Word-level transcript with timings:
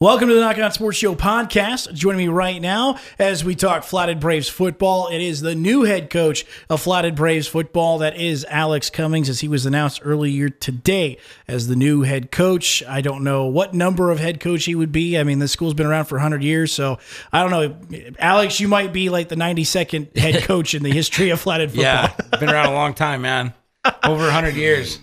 Welcome 0.00 0.28
to 0.28 0.34
the 0.34 0.40
Nach 0.40 0.56
On 0.56 0.70
Sports 0.70 0.96
Show 0.96 1.16
podcast. 1.16 1.92
Joining 1.92 2.18
me 2.18 2.28
right 2.28 2.62
now 2.62 3.00
as 3.18 3.44
we 3.44 3.56
talk 3.56 3.82
Flathead 3.82 4.20
Braves 4.20 4.48
football. 4.48 5.08
It 5.08 5.20
is 5.20 5.40
the 5.40 5.56
new 5.56 5.82
head 5.82 6.08
coach 6.08 6.46
of 6.70 6.80
Flathead 6.80 7.16
Braves 7.16 7.48
football. 7.48 7.98
That 7.98 8.16
is 8.16 8.46
Alex 8.48 8.90
Cummings, 8.90 9.28
as 9.28 9.40
he 9.40 9.48
was 9.48 9.66
announced 9.66 10.00
earlier 10.04 10.50
today 10.50 11.18
as 11.48 11.66
the 11.66 11.74
new 11.74 12.02
head 12.02 12.30
coach. 12.30 12.80
I 12.84 13.00
don't 13.00 13.24
know 13.24 13.46
what 13.46 13.74
number 13.74 14.12
of 14.12 14.20
head 14.20 14.38
coach 14.38 14.66
he 14.66 14.76
would 14.76 14.92
be. 14.92 15.18
I 15.18 15.24
mean, 15.24 15.40
the 15.40 15.48
school's 15.48 15.74
been 15.74 15.86
around 15.86 16.04
for 16.04 16.14
100 16.14 16.44
years, 16.44 16.72
so 16.72 17.00
I 17.32 17.42
don't 17.42 17.50
know. 17.50 18.12
Alex, 18.20 18.60
you 18.60 18.68
might 18.68 18.92
be 18.92 19.08
like 19.08 19.28
the 19.28 19.34
92nd 19.34 20.16
head 20.16 20.42
coach 20.44 20.76
in 20.76 20.84
the 20.84 20.92
history 20.92 21.30
of 21.30 21.40
Flathead 21.40 21.70
football. 21.70 21.82
Yeah, 21.82 22.12
been 22.38 22.50
around 22.50 22.66
a 22.66 22.74
long 22.74 22.94
time, 22.94 23.22
man. 23.22 23.52
Over 24.04 24.22
100 24.26 24.54
years. 24.54 25.00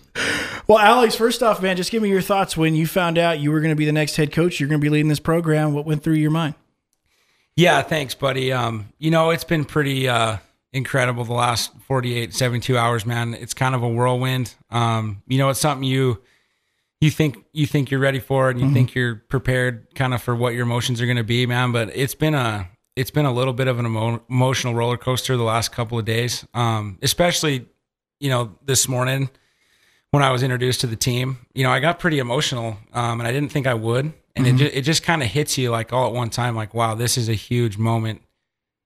Well, 0.68 0.80
Alex, 0.80 1.16
first 1.16 1.44
off, 1.44 1.62
man, 1.62 1.78
just 1.78 1.92
give 1.92 2.02
me 2.02 2.10
your 2.10 2.22
thoughts 2.22 2.58
when 2.58 2.74
you 2.74 2.88
found 2.88 3.18
out 3.18 3.40
you 3.40 3.52
were 3.52 3.60
going 3.60 3.72
to 3.72 3.76
be 3.76 3.86
the 3.86 3.92
next 3.92 4.16
head 4.16 4.32
coach. 4.32 4.60
You're 4.60 4.70
going 4.70 4.82
to 4.82 4.84
be 4.84 4.90
leading 4.90 5.10
this 5.10 5.20
program. 5.20 5.74
What 5.74 5.86
went 5.86 6.04
through 6.04 6.16
your 6.16 6.32
mind? 6.32 6.56
Yeah, 7.56 7.82
thanks, 7.84 8.16
buddy. 8.16 8.52
Um, 8.52 8.90
you 8.98 9.12
know, 9.12 9.30
it's 9.30 9.44
been 9.44 9.64
pretty 9.64 10.10
uh, 10.10 10.38
incredible 10.74 11.24
the 11.24 11.34
last 11.34 11.72
48, 11.88 12.34
72 12.34 12.78
hours, 12.78 13.06
man. 13.06 13.34
It's 13.34 13.54
kind 13.54 13.76
of 13.76 13.84
a 13.84 13.88
whirlwind. 13.88 14.56
Um, 14.72 15.22
you 15.28 15.38
know, 15.38 15.50
it's 15.50 15.60
something 15.60 15.84
you 15.84 16.22
you 17.02 17.12
think 17.12 17.46
you 17.54 17.68
think 17.68 17.92
you're 17.92 18.00
ready 18.00 18.20
for 18.20 18.50
and 18.50 18.60
you 18.60 18.72
think 18.74 18.96
you're 18.96 19.16
prepared 19.16 19.94
kind 19.96 20.14
of 20.14 20.24
for 20.24 20.36
what 20.36 20.54
your 20.54 20.64
emotions 20.64 21.02
are 21.02 21.06
going 21.06 21.18
to 21.18 21.24
be, 21.24 21.46
man, 21.46 21.72
but 21.72 21.96
it's 21.96 22.16
been 22.16 22.34
a 22.34 22.68
it's 22.96 23.12
been 23.12 23.26
a 23.26 23.32
little 23.32 23.54
bit 23.54 23.68
of 23.68 23.78
an 23.78 23.86
emo- 23.86 24.24
emotional 24.30 24.74
roller 24.74 24.98
coaster 24.98 25.38
the 25.38 25.44
last 25.44 25.72
couple 25.72 26.00
of 26.00 26.06
days. 26.06 26.48
Um, 26.54 26.98
especially, 27.02 27.68
you 28.20 28.30
know, 28.30 28.56
this 28.66 28.88
morning 28.88 29.30
when 30.16 30.24
I 30.24 30.32
was 30.32 30.44
introduced 30.44 30.80
to 30.80 30.88
the 30.88 30.96
team, 30.96 31.40
you 31.54 31.64
know, 31.64 31.72
I 31.72 31.82
got 31.82 32.00
pretty 32.00 32.20
emotional, 32.20 32.78
um, 32.94 33.20
and 33.20 33.28
I 33.28 33.34
didn't 33.34 33.52
think 33.52 33.68
I 33.68 33.74
would. 33.74 34.14
And 34.34 34.48
it, 34.48 34.56
ju- 34.56 34.70
it 34.72 34.82
just 34.84 35.04
kind 35.04 35.22
of 35.22 35.28
hits 35.28 35.58
you 35.58 35.72
like 35.72 35.92
all 35.92 36.08
at 36.08 36.14
one 36.14 36.30
time, 36.30 36.56
like, 36.56 36.74
wow, 36.74 36.96
this 36.96 37.18
is 37.18 37.28
a 37.28 37.34
huge 37.34 37.78
moment, 37.78 38.22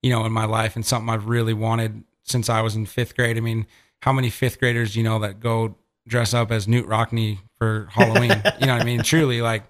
you 0.02 0.10
know, 0.10 0.26
in 0.26 0.32
my 0.32 0.46
life 0.46 0.76
and 0.76 0.84
something 0.84 1.08
I've 1.08 1.28
really 1.28 1.54
wanted 1.54 2.04
since 2.24 2.50
I 2.50 2.62
was 2.62 2.76
in 2.76 2.88
fifth 2.88 3.16
grade. 3.16 3.38
I 3.38 3.42
mean, 3.42 3.68
how 4.02 4.12
many 4.12 4.32
fifth 4.32 4.60
graders, 4.60 4.96
you 4.96 5.04
know, 5.04 5.20
that 5.20 5.40
go 5.40 5.76
dress 6.08 6.34
up 6.34 6.52
as 6.52 6.66
Knute 6.66 6.88
Rockne 6.88 7.38
for 7.60 7.90
Halloween? 7.92 8.42
you 8.60 8.66
know 8.66 8.74
what 8.74 8.82
I 8.82 8.84
mean? 8.84 9.04
Truly, 9.04 9.40
like, 9.44 9.66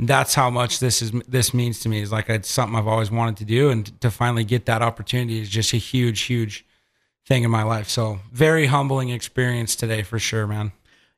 that's 0.00 0.34
how 0.34 0.50
much 0.50 0.80
this 0.80 1.02
is 1.02 1.12
this 1.28 1.54
means 1.54 1.78
to 1.80 1.88
me 1.88 2.00
is 2.00 2.10
like 2.10 2.28
it's 2.28 2.50
something 2.50 2.76
I've 2.76 2.88
always 2.88 3.12
wanted 3.12 3.36
to 3.36 3.44
do 3.44 3.70
and 3.70 4.00
to 4.00 4.10
finally 4.10 4.44
get 4.44 4.66
that 4.66 4.82
opportunity 4.82 5.40
is 5.40 5.48
just 5.48 5.72
a 5.72 5.76
huge 5.76 6.22
huge 6.22 6.64
thing 7.26 7.44
in 7.44 7.50
my 7.50 7.62
life. 7.62 7.88
So, 7.88 8.18
very 8.32 8.66
humbling 8.66 9.10
experience 9.10 9.76
today 9.76 10.02
for 10.02 10.18
sure, 10.18 10.48
man. 10.48 10.72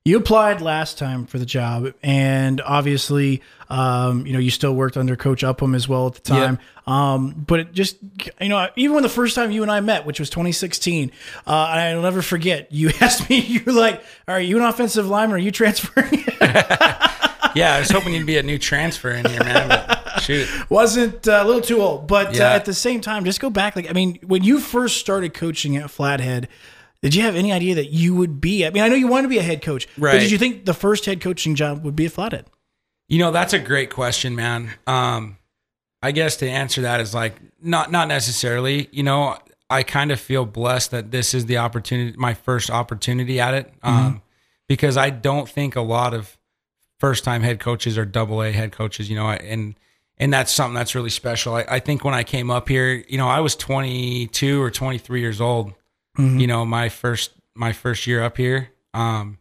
You 0.05 0.17
applied 0.17 0.61
last 0.61 0.99
time 0.99 1.27
for 1.27 1.39
the 1.39 1.47
job, 1.47 1.93
and 2.03 2.61
obviously, 2.61 3.41
um, 3.71 4.27
you 4.27 4.33
know, 4.33 4.41
you 4.41 4.51
still 4.51 4.75
worked 4.75 4.97
under 4.97 5.15
Coach 5.15 5.45
Upham 5.45 5.77
as 5.77 5.89
well 5.89 6.09
at 6.09 6.15
the 6.15 6.21
time. 6.23 6.59
Um, 6.89 7.45
but 7.47 7.61
it 7.61 7.73
just, 7.73 7.99
you 8.41 8.49
know, 8.49 8.69
even 8.75 8.95
when 8.95 9.05
the 9.05 9.09
first 9.09 9.37
time 9.37 9.53
you 9.53 9.63
and 9.63 9.71
I 9.71 9.79
met, 9.79 10.05
which 10.05 10.19
was 10.19 10.29
2016, 10.29 11.13
uh, 11.47 11.51
I'll 11.51 12.03
never 12.03 12.21
forget. 12.21 12.73
You 12.73 12.91
asked 13.01 13.31
me, 13.31 13.39
you 13.39 13.63
were 13.65 13.73
like, 13.73 14.03
"Are 14.27 14.41
you 14.41 14.57
an 14.57 14.65
offensive 14.65 15.07
lineman? 15.09 15.37
Are 15.37 15.39
you 15.39 15.53
transferring?" 15.53 16.25
Yeah, 17.55 17.75
I 17.75 17.81
was 17.81 17.91
hoping 17.91 18.15
you'd 18.15 18.27
be 18.27 18.39
a 18.39 18.43
new 18.43 18.59
transfer 18.59 19.11
in 19.11 19.27
here, 19.27 19.45
man. 19.45 19.69
But 19.69 20.21
shoot. 20.23 20.49
Wasn't 20.71 21.29
uh, 21.29 21.43
a 21.43 21.45
little 21.45 21.61
too 21.61 21.81
old, 21.83 22.07
but 22.07 22.39
uh, 22.39 22.45
at 22.45 22.65
the 22.65 22.75
same 22.75 23.01
time, 23.01 23.25
just 23.25 23.41
go 23.41 23.51
back. 23.51 23.77
Like, 23.77 23.91
I 23.91 23.93
mean, 23.93 24.19
when 24.23 24.43
you 24.43 24.59
first 24.59 24.99
started 24.99 25.35
coaching 25.35 25.77
at 25.77 25.91
Flathead. 25.91 26.49
Did 27.03 27.15
you 27.17 27.23
have 27.23 27.35
any 27.35 27.53
idea 27.53 27.75
that 27.75 27.91
you 27.91 28.15
would 28.15 28.41
be? 28.41 28.65
I 28.65 28.71
mean, 28.71 28.83
I 28.83 28.89
know 28.89 28.95
you 28.95 29.09
wanted 29.09 29.23
to 29.25 29.29
be 29.29 29.39
a 29.39 29.43
head 29.43 29.61
coach, 29.61 29.89
but 29.99 30.05
Right. 30.05 30.21
did 30.21 30.31
you 30.31 30.39
think 30.39 30.65
the 30.67 30.75
first 30.75 31.05
head 31.05 31.21
coaching 31.21 31.55
job 31.57 31.85
would 31.85 31.97
be 31.97 32.07
at 32.07 32.13
Flathead? 32.13 32.47
You 33.09 33.19
know, 33.19 33.33
that's 33.33 33.53
a 33.53 33.59
great 33.59 33.91
question, 33.91 34.37
man. 34.37 34.71
Um, 34.87 35.37
I 36.01 36.13
guess 36.13 36.37
to 36.37 36.49
answer 36.49 36.83
that 36.83 37.01
is 37.01 37.13
like 37.15 37.35
not 37.61 37.91
not 37.91 38.09
necessarily. 38.09 38.89
You 38.93 39.03
know, 39.03 39.37
I 39.69 39.83
kind 39.83 40.11
of 40.13 40.21
feel 40.21 40.45
blessed 40.45 40.93
that 40.93 41.11
this 41.11 41.35
is 41.35 41.47
the 41.47 41.59
opportunity, 41.59 42.17
my 42.17 42.35
first 42.35 42.71
opportunity 42.71 43.41
at 43.41 43.55
it, 43.55 43.73
um, 43.83 44.23
because 44.69 44.97
I 44.97 45.11
don't 45.11 45.49
think 45.49 45.77
a 45.77 45.81
lot 45.81 46.15
of 46.15 46.39
first 46.99 47.25
time 47.25 47.43
head 47.43 47.59
coaches 47.61 47.99
are 47.99 48.05
double 48.05 48.43
A 48.43 48.53
head 48.53 48.73
coaches. 48.73 49.11
You 49.11 49.17
know, 49.17 49.29
and 49.31 49.75
and 50.19 50.33
that's 50.33 50.53
something 50.53 50.75
that's 50.75 50.95
really 50.95 51.11
special. 51.11 51.55
I, 51.57 51.65
I 51.69 51.79
think 51.81 52.05
when 52.05 52.15
I 52.15 52.23
came 52.23 52.51
up 52.51 52.69
here, 52.69 53.05
you 53.09 53.19
know, 53.19 53.29
I 53.29 53.41
was 53.41 53.57
22 53.57 54.63
or 54.63 54.71
23 54.71 55.21
years 55.21 55.41
old. 55.41 55.73
You 56.19 56.47
know, 56.47 56.65
my 56.67 56.89
first 56.89 57.33
my 57.55 57.73
first 57.73 58.07
year 58.07 58.23
up 58.23 58.37
here. 58.37 58.71
Um, 58.95 59.39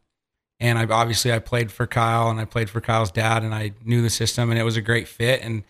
and 0.59 0.77
I 0.77 0.85
obviously 0.85 1.33
I 1.33 1.39
played 1.39 1.71
for 1.71 1.87
Kyle 1.87 2.29
and 2.29 2.39
I 2.39 2.45
played 2.45 2.69
for 2.69 2.81
Kyle's 2.81 3.11
dad 3.11 3.43
and 3.43 3.53
I 3.53 3.73
knew 3.83 4.01
the 4.01 4.09
system 4.09 4.51
and 4.51 4.59
it 4.59 4.63
was 4.63 4.77
a 4.77 4.81
great 4.81 5.07
fit. 5.07 5.41
And 5.43 5.63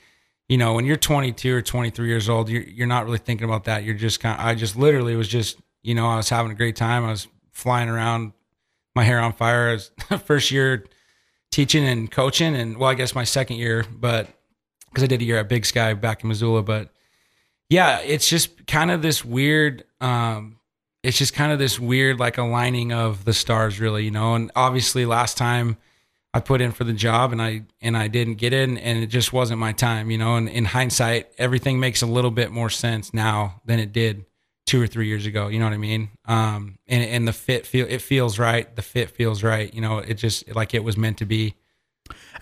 you 0.50 0.58
know 0.58 0.74
when 0.74 0.86
you're 0.86 0.98
22 0.98 1.56
or 1.56 1.62
23 1.62 2.08
years 2.08 2.28
old 2.28 2.50
you're 2.50 2.64
you're 2.64 2.88
not 2.88 3.06
really 3.06 3.18
thinking 3.18 3.46
about 3.46 3.64
that. 3.64 3.84
You're 3.84 3.96
just 3.96 4.20
kind 4.20 4.40
of, 4.40 4.46
I 4.46 4.54
just 4.54 4.76
literally 4.76 5.16
was 5.16 5.28
just 5.28 5.58
you 5.82 5.96
know 5.96 6.08
I 6.08 6.18
was 6.18 6.30
having 6.30 6.52
a 6.52 6.56
great 6.56 6.76
time. 6.76 7.06
I 7.06 7.12
was 7.12 7.28
flying 7.52 7.90
around 7.90 8.34
my 8.96 9.04
hair 9.04 9.20
on 9.20 9.34
fire 9.34 9.70
I 9.70 9.74
was 9.74 9.92
first 10.26 10.52
year 10.52 10.86
teaching 11.52 11.86
and 11.86 12.12
coaching 12.12 12.56
and 12.56 12.78
well 12.78 12.90
I 12.90 12.96
guess 12.96 13.16
my 13.16 13.24
second 13.24 13.58
year 13.58 13.86
but 13.92 14.28
because 14.90 15.04
I 15.04 15.08
did 15.08 15.22
a 15.22 15.26
year 15.26 15.38
at 15.38 15.50
Big 15.50 15.66
Sky 15.66 15.94
back 15.94 16.24
in 16.24 16.28
Missoula 16.28 16.64
but 16.64 16.90
yeah 17.70 18.00
it's 18.00 18.28
just 18.28 18.68
kind 18.68 18.92
of 18.92 19.02
this 19.02 19.24
weird 19.24 19.86
um 20.02 20.58
it's 21.04 21.18
just 21.18 21.34
kind 21.34 21.52
of 21.52 21.60
this 21.60 21.80
weird 21.80 22.20
like 22.20 22.38
aligning 22.38 22.94
of 22.94 23.26
the 23.26 23.34
stars 23.34 23.80
really 23.80 24.04
you 24.04 24.12
know? 24.12 24.36
And 24.36 24.52
obviously 24.56 25.06
last 25.06 25.38
time 25.38 25.78
i 26.34 26.40
put 26.40 26.62
in 26.62 26.72
for 26.72 26.84
the 26.84 26.94
job 26.94 27.32
and 27.32 27.42
i 27.42 27.64
and 27.82 27.98
i 27.98 28.08
didn't 28.08 28.36
get 28.36 28.54
in 28.54 28.78
and 28.78 29.04
it 29.04 29.08
just 29.08 29.34
wasn't 29.34 29.60
my 29.60 29.72
time 29.72 30.12
you 30.12 30.18
know? 30.18 30.36
And 30.36 30.50
in 30.50 30.66
hindsight 30.66 31.32
everything 31.38 31.80
makes 31.80 32.02
a 32.02 32.08
little 32.08 32.32
bit 32.32 32.52
more 32.52 32.70
sense 32.70 33.14
now 33.14 33.62
than 33.66 33.80
it 33.80 33.92
did 33.92 34.26
two 34.66 34.82
or 34.82 34.88
three 34.88 35.08
years 35.08 35.26
ago 35.26 35.48
you 35.48 35.60
know 35.60 35.66
what 35.66 35.74
i 35.74 35.78
mean? 35.78 36.10
Um 36.26 36.78
and 36.88 37.04
and 37.04 37.28
the 37.28 37.34
fit 37.34 37.66
feel 37.66 37.88
it 37.90 38.02
feels 38.02 38.40
right 38.40 38.74
the 38.76 38.82
fit 38.82 39.10
feels 39.10 39.44
right 39.44 39.74
you 39.74 39.82
know? 39.82 40.00
It 40.00 40.16
just 40.16 40.54
like 40.56 40.74
it 40.74 40.84
was 40.84 40.98
meant 40.98 41.18
to 41.18 41.26
be 41.26 41.56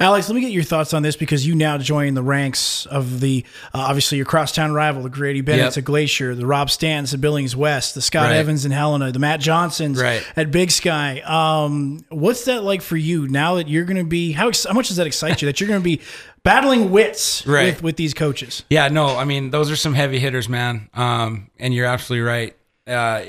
Alex, 0.01 0.29
let 0.29 0.35
me 0.35 0.41
get 0.41 0.51
your 0.51 0.63
thoughts 0.63 0.93
on 0.93 1.01
this 1.03 1.15
because 1.17 1.45
you 1.45 1.55
now 1.55 1.77
join 1.77 2.13
the 2.13 2.23
ranks 2.23 2.85
of 2.85 3.19
the 3.19 3.43
uh, 3.73 3.79
obviously 3.79 4.17
your 4.17 4.25
crosstown 4.25 4.71
rival, 4.71 5.03
the 5.03 5.09
Grady 5.09 5.41
Bennett's 5.41 5.75
Yep. 5.75 5.81
at 5.81 5.85
Glacier, 5.85 6.35
the 6.35 6.45
Rob 6.45 6.69
Stans 6.69 7.13
at 7.13 7.19
Billings 7.19 7.55
West, 7.55 7.95
the 7.95 8.01
Scott 8.01 8.29
Right. 8.29 8.37
Evans 8.37 8.63
and 8.63 8.73
Helena, 8.73 9.11
the 9.11 9.19
Matt 9.19 9.41
Johnsons 9.41 10.01
Right. 10.01 10.25
at 10.37 10.51
Big 10.51 10.71
Sky. 10.71 11.19
Um, 11.19 12.05
what's 12.09 12.45
that 12.45 12.63
like 12.63 12.81
for 12.81 12.95
you 12.95 13.27
now 13.27 13.55
that 13.55 13.67
you're 13.67 13.83
going 13.83 13.97
to 13.97 14.05
be? 14.05 14.31
How, 14.31 14.47
ex- 14.47 14.63
how 14.65 14.73
much 14.73 14.87
does 14.87 14.97
that 14.97 15.07
excite 15.07 15.41
you 15.41 15.47
that 15.47 15.59
you're 15.59 15.67
going 15.67 15.81
to 15.81 15.83
be 15.83 15.99
battling 16.43 16.91
wits 16.91 17.43
Right. 17.47 17.73
with 17.75 17.83
with 17.83 17.95
these 17.97 18.13
coaches? 18.13 18.63
Yeah, 18.69 18.87
no, 18.87 19.17
I 19.17 19.25
mean 19.25 19.49
those 19.49 19.69
are 19.69 19.75
some 19.75 19.93
heavy 19.95 20.19
hitters, 20.19 20.47
man. 20.47 20.89
Um, 20.93 21.49
and 21.59 21.73
you're 21.73 21.85
absolutely 21.87 22.25
right. 22.25 22.55
Uh, 22.87 23.25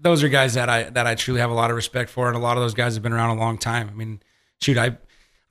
those 0.00 0.22
are 0.22 0.28
guys 0.28 0.54
that 0.54 0.70
I 0.70 0.84
that 0.84 1.06
I 1.06 1.16
truly 1.16 1.40
have 1.40 1.50
a 1.50 1.54
lot 1.54 1.68
of 1.70 1.76
respect 1.76 2.08
for, 2.08 2.28
and 2.28 2.36
a 2.36 2.40
lot 2.40 2.56
of 2.56 2.62
those 2.62 2.72
guys 2.74 2.94
have 2.94 3.02
been 3.02 3.12
around 3.12 3.36
a 3.36 3.40
long 3.40 3.58
time. 3.58 3.88
I 3.90 3.92
mean, 3.92 4.22
shoot, 4.62 4.78
I 4.78 4.96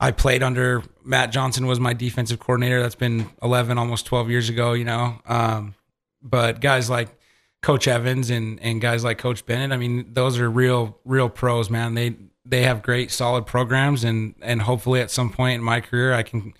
I 0.00 0.12
played 0.12 0.42
under 0.42 0.82
Matt 1.04 1.32
Johnson 1.32 1.66
was 1.66 1.80
my 1.80 1.92
defensive 1.92 2.38
coordinator. 2.38 2.80
That's 2.80 2.94
been 2.94 3.30
11, 3.42 3.78
almost 3.78 4.06
12 4.06 4.30
years 4.30 4.48
ago, 4.48 4.72
you 4.72 4.84
know. 4.84 5.20
Um, 5.26 5.74
but 6.22 6.60
guys 6.60 6.88
like 6.88 7.08
Coach 7.62 7.88
Evans 7.88 8.30
and 8.30 8.60
and 8.60 8.80
guys 8.80 9.02
like 9.02 9.18
Coach 9.18 9.44
Bennett, 9.44 9.72
I 9.72 9.76
mean, 9.76 10.12
those 10.12 10.38
are 10.38 10.48
real 10.50 10.98
real 11.04 11.28
pros, 11.28 11.70
man. 11.70 11.94
They 11.94 12.16
they 12.44 12.62
have 12.62 12.82
great 12.82 13.10
solid 13.10 13.46
programs, 13.46 14.04
and 14.04 14.34
and 14.40 14.62
hopefully 14.62 15.00
at 15.00 15.10
some 15.10 15.30
point 15.30 15.56
in 15.56 15.62
my 15.62 15.80
career, 15.80 16.12
I 16.12 16.22
can 16.22 16.54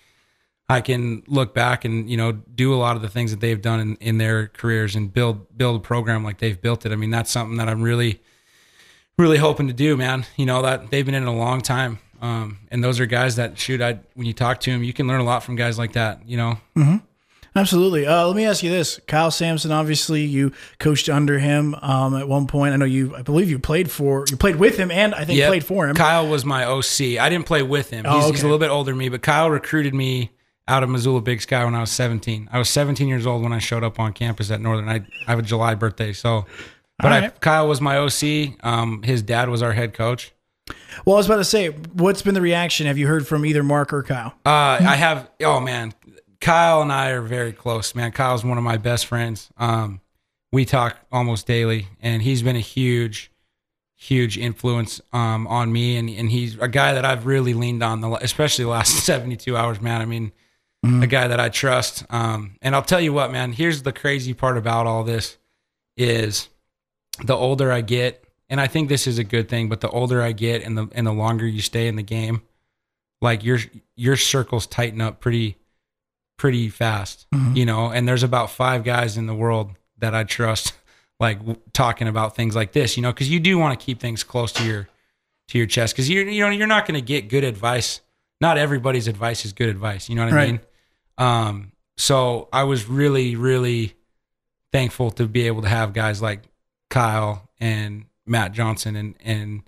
I 0.67 0.81
can 0.81 1.23
look 1.27 1.53
back 1.53 1.83
and 1.83 2.09
you 2.09 2.17
know 2.17 2.31
do 2.31 2.73
a 2.73 2.77
lot 2.77 2.95
of 2.95 3.01
the 3.01 3.09
things 3.09 3.31
that 3.31 3.39
they've 3.39 3.61
done 3.61 3.79
in, 3.79 3.95
in 3.95 4.17
their 4.19 4.47
careers 4.47 4.95
and 4.95 5.11
build 5.11 5.57
build 5.57 5.77
a 5.77 5.79
program 5.79 6.23
like 6.23 6.37
they've 6.37 6.61
built 6.61 6.85
it. 6.85 6.91
I 6.91 6.95
mean, 6.95 7.09
that's 7.09 7.31
something 7.31 7.57
that 7.57 7.67
I'm 7.67 7.81
really 7.81 8.21
really 9.17 9.37
hoping 9.37 9.67
to 9.67 9.73
do, 9.73 9.97
man. 9.97 10.25
You 10.37 10.45
know 10.45 10.61
that 10.61 10.91
they've 10.91 11.05
been 11.05 11.15
in 11.15 11.25
a 11.25 11.35
long 11.35 11.61
time, 11.61 11.99
um, 12.21 12.59
and 12.71 12.83
those 12.83 12.99
are 12.99 13.05
guys 13.05 13.35
that 13.37 13.57
shoot. 13.57 13.81
I 13.81 13.99
when 14.13 14.25
you 14.27 14.33
talk 14.33 14.59
to 14.61 14.71
them, 14.71 14.83
you 14.83 14.93
can 14.93 15.07
learn 15.07 15.19
a 15.21 15.23
lot 15.23 15.43
from 15.43 15.55
guys 15.55 15.77
like 15.77 15.93
that. 15.93 16.27
You 16.27 16.37
know, 16.37 16.57
Absolutely. 17.55 18.05
Uh, 18.05 18.27
let 18.27 18.35
me 18.35 18.45
ask 18.45 18.61
you 18.63 18.69
this: 18.69 18.99
Kyle 19.07 19.31
Sampson, 19.31 19.71
obviously, 19.71 20.21
you 20.23 20.51
coached 20.77 21.09
under 21.09 21.39
him 21.39 21.73
um, 21.81 22.15
at 22.15 22.27
one 22.27 22.45
point. 22.47 22.73
I 22.73 22.77
know 22.77 22.85
you. 22.85 23.15
I 23.15 23.23
believe 23.23 23.49
you 23.49 23.57
played 23.57 23.89
for. 23.89 24.25
You 24.29 24.37
played 24.37 24.57
with 24.57 24.77
him, 24.77 24.91
and 24.91 25.15
I 25.15 25.25
think 25.25 25.39
Yep. 25.39 25.47
played 25.49 25.65
for 25.65 25.89
him. 25.89 25.95
Kyle 25.95 26.27
was 26.27 26.45
my 26.45 26.63
OC. 26.65 27.17
I 27.17 27.27
didn't 27.27 27.45
play 27.47 27.63
with 27.63 27.89
him. 27.89 28.05
He's, 28.05 28.13
Oh, 28.13 28.17
he's 28.17 28.29
okay. 28.31 28.39
a 28.41 28.43
little 28.43 28.59
bit 28.59 28.69
older 28.69 28.91
than 28.91 28.99
me, 28.99 29.09
but 29.09 29.21
Kyle 29.23 29.49
recruited 29.49 29.95
me 29.95 30.31
out 30.67 30.83
of 30.83 30.89
Missoula 30.89 31.21
Big 31.21 31.41
Sky 31.41 31.65
when 31.65 31.73
I 31.73 31.79
was 31.81 31.89
17. 31.91 32.49
I 32.51 32.59
was 32.59 32.69
17 32.69 33.07
years 33.07 33.25
old 33.25 33.41
when 33.41 33.51
I 33.51 33.57
showed 33.57 33.83
up 33.83 33.99
on 33.99 34.13
campus 34.13 34.51
at 34.51 34.61
Northern. 34.61 34.87
I, 34.87 34.97
I 35.25 35.31
have 35.31 35.39
a 35.39 35.43
July 35.43 35.73
birthday, 35.73 36.13
so. 36.13 36.45
But 36.99 37.11
All 37.11 37.23
I. 37.23 37.29
Kyle 37.29 37.67
was 37.67 37.81
my 37.81 37.97
OC. 37.97 38.57
Um, 38.63 39.01
his 39.01 39.23
dad 39.23 39.49
was 39.49 39.63
our 39.63 39.73
head 39.73 39.93
coach. 39.95 40.33
Well, 41.05 41.15
I 41.15 41.19
was 41.19 41.25
about 41.25 41.37
to 41.37 41.43
say, 41.43 41.69
what's 41.69 42.21
been 42.21 42.33
the 42.33 42.41
reaction? 42.41 42.87
Have 42.87 42.97
you 42.97 43.07
heard 43.07 43.27
from 43.27 43.45
either 43.45 43.63
Mark 43.63 43.93
or 43.93 44.03
Kyle? 44.03 44.33
Uh, 44.45 44.79
I 44.81 44.95
have. 44.95 45.29
Oh 45.41 45.59
man, 45.59 45.93
Kyle 46.41 46.81
and 46.81 46.91
I 46.91 47.09
are 47.09 47.21
very 47.21 47.51
close. 47.51 47.95
Man, 47.95 48.11
Kyle's 48.11 48.43
one 48.43 48.57
of 48.57 48.63
my 48.63 48.77
best 48.77 49.05
friends. 49.05 49.49
Um, 49.57 50.01
we 50.51 50.65
talk 50.65 50.97
almost 51.11 51.47
daily, 51.47 51.87
and 52.01 52.21
he's 52.21 52.41
been 52.41 52.55
a 52.55 52.61
huge, 52.61 53.31
huge 53.95 54.37
influence 54.37 55.01
um, 55.13 55.47
on 55.47 55.71
me. 55.71 55.97
And 55.97 56.09
and 56.09 56.29
he's 56.29 56.57
a 56.59 56.67
guy 56.67 56.93
that 56.93 57.05
I've 57.05 57.25
really 57.25 57.53
leaned 57.53 57.83
on, 57.83 58.01
the 58.01 58.09
especially 58.23 58.65
the 58.65 58.71
last 58.71 58.91
seventy 59.05 59.35
two 59.35 59.55
hours. 59.57 59.81
Man, 59.81 60.01
I 60.01 60.05
mean, 60.05 60.31
a 60.83 61.07
guy 61.07 61.27
that 61.27 61.39
I 61.39 61.49
trust. 61.49 62.05
Um, 62.09 62.57
and 62.61 62.75
I'll 62.75 62.81
tell 62.81 63.01
you 63.01 63.13
what, 63.13 63.31
man. 63.31 63.51
Here's 63.51 63.83
the 63.83 63.91
crazy 63.91 64.33
part 64.33 64.57
about 64.57 64.87
all 64.87 65.03
this: 65.03 65.37
is 65.97 66.49
the 67.23 67.35
older 67.35 67.71
I 67.71 67.81
get, 67.81 68.23
and 68.49 68.59
I 68.59 68.67
think 68.67 68.89
this 68.89 69.05
is 69.07 69.17
a 69.19 69.23
good 69.23 69.47
thing. 69.49 69.69
But 69.69 69.81
the 69.81 69.89
older 69.89 70.21
I 70.21 70.31
get, 70.31 70.63
and 70.63 70.77
the 70.77 70.87
and 70.93 71.05
the 71.07 71.11
longer 71.13 71.45
you 71.47 71.61
stay 71.61 71.87
in 71.87 71.95
the 71.95 72.03
game, 72.03 72.41
like 73.21 73.43
your 73.43 73.59
your 73.95 74.15
circles 74.17 74.65
tighten 74.67 75.01
up 75.01 75.19
pretty 75.19 75.57
pretty 76.37 76.69
fast, 76.69 77.27
you 77.53 77.65
know. 77.65 77.89
And 77.91 78.07
there's 78.07 78.23
about 78.23 78.49
five 78.51 78.83
guys 78.83 79.17
in 79.17 79.25
the 79.27 79.35
world 79.35 79.71
that 79.97 80.15
I 80.15 80.23
trust, 80.23 80.73
like 81.19 81.39
w- 81.39 81.59
talking 81.73 82.07
about 82.07 82.35
things 82.35 82.55
like 82.55 82.71
this, 82.71 82.95
you 82.97 83.03
know, 83.03 83.11
because 83.11 83.29
you 83.29 83.39
do 83.39 83.57
want 83.57 83.77
to 83.79 83.85
keep 83.85 83.99
things 83.99 84.23
close 84.23 84.51
to 84.53 84.63
your 84.65 84.87
to 85.49 85.57
your 85.57 85.67
chest, 85.67 85.93
because 85.95 86.09
you 86.09 86.21
you 86.21 86.41
know 86.43 86.49
you're 86.49 86.67
not 86.67 86.85
going 86.87 86.99
to 86.99 87.05
get 87.05 87.29
good 87.29 87.43
advice. 87.43 88.01
Not 88.41 88.57
everybody's 88.57 89.07
advice 89.09 89.43
is 89.43 89.51
good 89.51 89.67
advice. 89.69 90.07
You 90.09 90.15
know 90.15 90.23
what 90.23 90.33
I 90.33 90.35
Right. 90.37 90.47
mean? 90.51 90.59
Um, 91.17 91.71
so 91.97 92.47
I 92.53 92.63
was 92.63 92.87
really 92.87 93.35
really 93.35 93.95
thankful 94.71 95.11
to 95.11 95.27
be 95.27 95.47
able 95.47 95.61
to 95.63 95.67
have 95.69 95.93
guys 95.93 96.21
like 96.21 96.43
Kyle 96.89 97.49
and 97.59 98.05
Matt 98.29 98.51
Johnson 98.53 98.95
and 98.95 99.15
and 99.23 99.63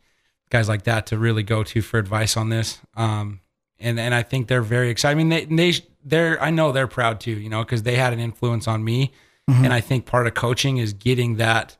guys 0.49 0.69
like 0.69 0.83
that 0.83 1.07
to 1.07 1.17
really 1.17 1.43
go 1.43 1.63
to 1.63 1.81
for 1.81 1.97
advice 1.97 2.37
on 2.37 2.49
this. 2.49 2.79
Um, 2.95 3.41
and 3.79 3.99
and 3.99 4.13
I 4.13 4.21
think 4.21 4.47
they're 4.47 4.61
very 4.61 4.89
excited. 4.89 5.17
I 5.19 5.23
mean, 5.23 5.29
they 5.29 5.45
they 5.45 5.73
they're 6.03 6.41
I 6.41 6.51
know 6.51 6.71
they're 6.71 6.87
proud 6.87 7.19
too, 7.19 7.31
you 7.31 7.49
know, 7.49 7.63
because 7.63 7.83
they 7.83 7.95
had 7.95 8.13
an 8.13 8.19
influence 8.19 8.67
on 8.67 8.83
me. 8.83 9.11
And 9.47 9.73
I 9.73 9.81
think 9.81 10.05
part 10.05 10.27
of 10.27 10.33
coaching 10.33 10.77
is 10.77 10.93
getting 10.93 11.35
that 11.35 11.75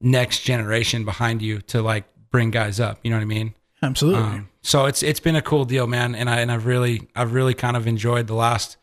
next 0.00 0.40
generation 0.40 1.04
behind 1.04 1.40
you 1.40 1.60
to 1.62 1.82
like 1.82 2.04
bring 2.30 2.50
guys 2.50 2.80
up. 2.80 2.98
You 3.04 3.10
know 3.10 3.16
what 3.16 3.22
I 3.22 3.26
mean? 3.26 3.54
Absolutely. 3.82 4.22
Um, 4.22 4.48
so 4.62 4.86
it's 4.86 5.02
it's 5.02 5.20
been 5.20 5.36
a 5.36 5.42
cool 5.42 5.64
deal, 5.64 5.86
man, 5.86 6.16
and 6.16 6.28
I 6.28 6.40
and 6.40 6.50
I've 6.50 6.66
really 6.66 7.08
I've 7.14 7.32
really 7.32 7.54
kind 7.54 7.76
of 7.76 7.86
enjoyed 7.86 8.26
the 8.26 8.34
last 8.34 8.76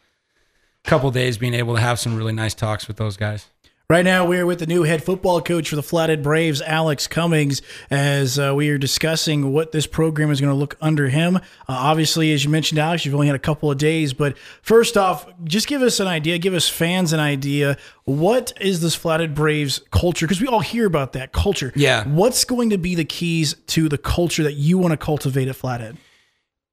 couple 0.84 1.12
days 1.12 1.38
being 1.38 1.54
able 1.54 1.76
to 1.76 1.82
have 1.82 2.00
some 2.00 2.16
really 2.16 2.34
nice 2.34 2.54
talks 2.54 2.88
with 2.88 2.98
those 2.98 3.18
guys. 3.18 3.48
Right 3.90 4.04
now, 4.04 4.26
we're 4.26 4.46
with 4.46 4.60
the 4.60 4.66
new 4.66 4.84
head 4.84 5.02
football 5.02 5.42
coach 5.42 5.70
for 5.70 5.78
the 5.78 5.82
Flathead 5.82 6.22
Braves, 6.22 6.62
Alex 6.62 7.08
Cummings, 7.08 7.62
as 7.90 8.38
uh, 8.38 8.52
we 8.54 8.70
are 8.70 8.78
discussing 8.78 9.54
what 9.54 9.72
this 9.72 9.88
program 9.88 10.30
is 10.30 10.42
going 10.42 10.52
to 10.52 10.60
look 10.60 10.76
under 10.82 11.08
him. 11.08 11.38
Uh, 11.38 11.40
obviously, 11.70 12.34
as 12.34 12.44
you 12.44 12.50
mentioned, 12.50 12.80
Alex, 12.80 13.06
you've 13.06 13.16
only 13.16 13.28
had 13.28 13.36
a 13.38 13.40
couple 13.40 13.72
of 13.72 13.78
days, 13.78 14.12
but 14.12 14.38
first 14.62 14.98
off, 14.98 15.26
just 15.46 15.68
give 15.68 15.82
us 15.82 16.02
an 16.02 16.08
idea, 16.08 16.38
give 16.38 16.54
us 16.54 16.68
fans 16.68 17.14
an 17.14 17.22
idea. 17.22 17.78
What 18.04 18.52
is 18.60 18.82
this 18.82 18.94
Flathead 18.94 19.34
Braves 19.34 19.80
culture? 19.90 20.28
Because 20.28 20.42
we 20.42 20.48
all 20.48 20.60
hear 20.60 20.86
about 20.86 21.14
that 21.14 21.32
culture. 21.32 21.72
Yeah. 21.74 22.04
What's 22.10 22.44
going 22.44 22.72
to 22.72 22.78
be 22.78 22.94
the 22.94 23.06
keys 23.06 23.56
to 23.68 23.88
the 23.88 23.98
culture 23.98 24.44
that 24.44 24.56
you 24.56 24.78
want 24.78 24.92
to 24.92 24.98
cultivate 24.98 25.48
at 25.48 25.56
Flathead? 25.56 25.96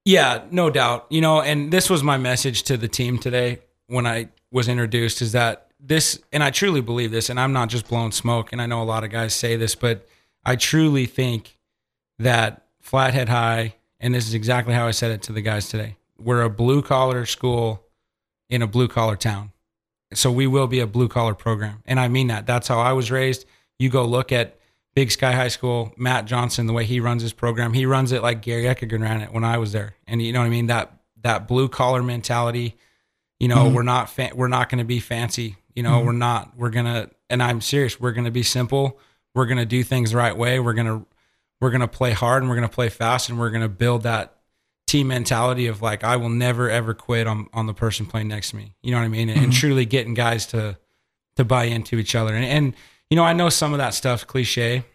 Yeah, 0.03 0.43
no 0.51 0.69
doubt. 0.69 1.05
You 1.09 1.21
know, 1.21 1.41
and 1.41 1.71
this 1.71 1.89
was 1.89 2.03
my 2.03 2.17
message 2.17 2.63
to 2.63 2.75
the 2.75 2.89
team 2.89 3.19
today 3.19 3.59
when 3.87 4.05
I 4.05 4.27
was 4.51 4.67
introduced 4.67 5.21
is 5.21 5.31
that 5.31 5.64
this, 5.87 6.19
and 6.31 6.43
I 6.43 6.49
truly 6.49 6.81
believe 6.81 7.11
this, 7.11 7.29
and 7.29 7.39
I'm 7.39 7.53
not 7.53 7.69
just 7.69 7.87
blowing 7.87 8.11
smoke, 8.11 8.51
and 8.51 8.61
I 8.61 8.65
know 8.65 8.81
a 8.81 8.85
lot 8.85 9.03
of 9.03 9.11
guys 9.11 9.33
say 9.33 9.55
this, 9.55 9.75
but 9.75 10.07
I 10.43 10.55
truly 10.55 11.05
think 11.05 11.57
that 12.19 12.65
Flathead 12.81 13.29
High, 13.29 13.75
and 13.99 14.13
this 14.13 14.27
is 14.27 14.33
exactly 14.33 14.73
how 14.73 14.87
I 14.87 14.91
said 14.91 15.11
it 15.11 15.21
to 15.23 15.33
the 15.33 15.41
guys 15.41 15.69
today, 15.69 15.97
we're 16.17 16.41
a 16.41 16.49
blue 16.49 16.81
collar 16.81 17.25
school 17.25 17.83
in 18.49 18.61
a 18.61 18.67
blue 18.67 18.87
collar 18.87 19.15
town. 19.15 19.51
So 20.13 20.31
we 20.31 20.47
will 20.47 20.67
be 20.67 20.79
a 20.79 20.87
blue 20.87 21.07
collar 21.07 21.33
program. 21.33 21.81
And 21.85 21.99
I 21.99 22.07
mean 22.07 22.27
that. 22.27 22.45
That's 22.45 22.67
how 22.67 22.79
I 22.79 22.93
was 22.93 23.11
raised. 23.11 23.45
You 23.79 23.89
go 23.89 24.05
look 24.05 24.31
at 24.31 24.57
Big 24.93 25.11
Sky 25.11 25.33
High 25.33 25.49
School, 25.49 25.93
Matt 25.97 26.25
Johnson, 26.25 26.67
the 26.67 26.73
way 26.73 26.85
he 26.85 27.01
runs 27.01 27.21
his 27.21 27.33
program, 27.33 27.73
he 27.73 27.85
runs 27.85 28.13
it 28.13 28.21
like 28.21 28.41
Gary 28.41 28.63
Eckigan 28.63 29.01
ran 29.01 29.21
it 29.21 29.33
when 29.33 29.43
I 29.43 29.57
was 29.57 29.73
there. 29.73 29.95
And 30.07 30.21
you 30.21 30.31
know 30.31 30.39
what 30.39 30.45
I 30.45 30.49
mean? 30.49 30.67
That 30.67 30.93
that 31.21 31.47
blue 31.47 31.67
collar 31.67 32.01
mentality, 32.01 32.77
you 33.39 33.47
know, 33.47 33.65
mm-hmm. 33.65 33.75
we're 33.75 33.83
not 33.83 34.09
fa- 34.09 34.31
we're 34.33 34.47
not 34.47 34.69
going 34.69 34.79
to 34.79 34.85
be 34.85 34.99
fancy. 34.99 35.57
You 35.75 35.83
know, 35.83 35.99
we're 35.99 36.11
mm-hmm. 36.11 36.19
not. 36.19 36.57
We're 36.57 36.69
gonna, 36.69 37.09
and 37.29 37.43
I'm 37.43 37.61
serious. 37.61 37.99
We're 37.99 38.13
gonna 38.13 38.31
be 38.31 38.43
simple. 38.43 38.99
We're 39.33 39.45
gonna 39.45 39.65
do 39.65 39.83
things 39.83 40.11
the 40.11 40.17
right 40.17 40.35
way. 40.35 40.59
We're 40.59 40.73
gonna 40.73 41.05
we're 41.59 41.71
gonna 41.71 41.87
play 41.87 42.11
hard 42.11 42.41
and 42.41 42.49
we're 42.49 42.55
gonna 42.55 42.69
play 42.69 42.89
fast 42.89 43.29
and 43.29 43.37
we're 43.37 43.49
gonna 43.49 43.69
build 43.69 44.03
that 44.03 44.35
team 44.87 45.07
mentality 45.07 45.67
of 45.67 45.81
like 45.81 46.03
I 46.03 46.15
will 46.15 46.29
never 46.29 46.69
ever 46.69 46.93
quit 46.93 47.27
on 47.27 47.47
on 47.53 47.65
the 47.65 47.73
person 47.73 48.05
playing 48.05 48.29
next 48.29 48.51
to 48.51 48.55
me. 48.55 48.75
You 48.81 48.91
know 48.91 48.97
what 48.97 49.05
I 49.05 49.09
mean? 49.09 49.29
And, 49.29 49.43
and 49.45 49.53
truly 49.53 49.85
getting 49.85 50.13
guys 50.13 50.45
to 50.47 50.77
to 51.35 51.43
buy 51.43 51.65
into 51.65 51.97
each 51.97 52.15
other. 52.15 52.33
And, 52.33 52.45
and 52.45 52.73
you 53.09 53.17
know, 53.17 53.23
I 53.23 53.33
know 53.33 53.49
some 53.49 53.73
of 53.73 53.79
that 53.79 53.93
stuff's 53.93 54.23
cliche, 54.23 54.85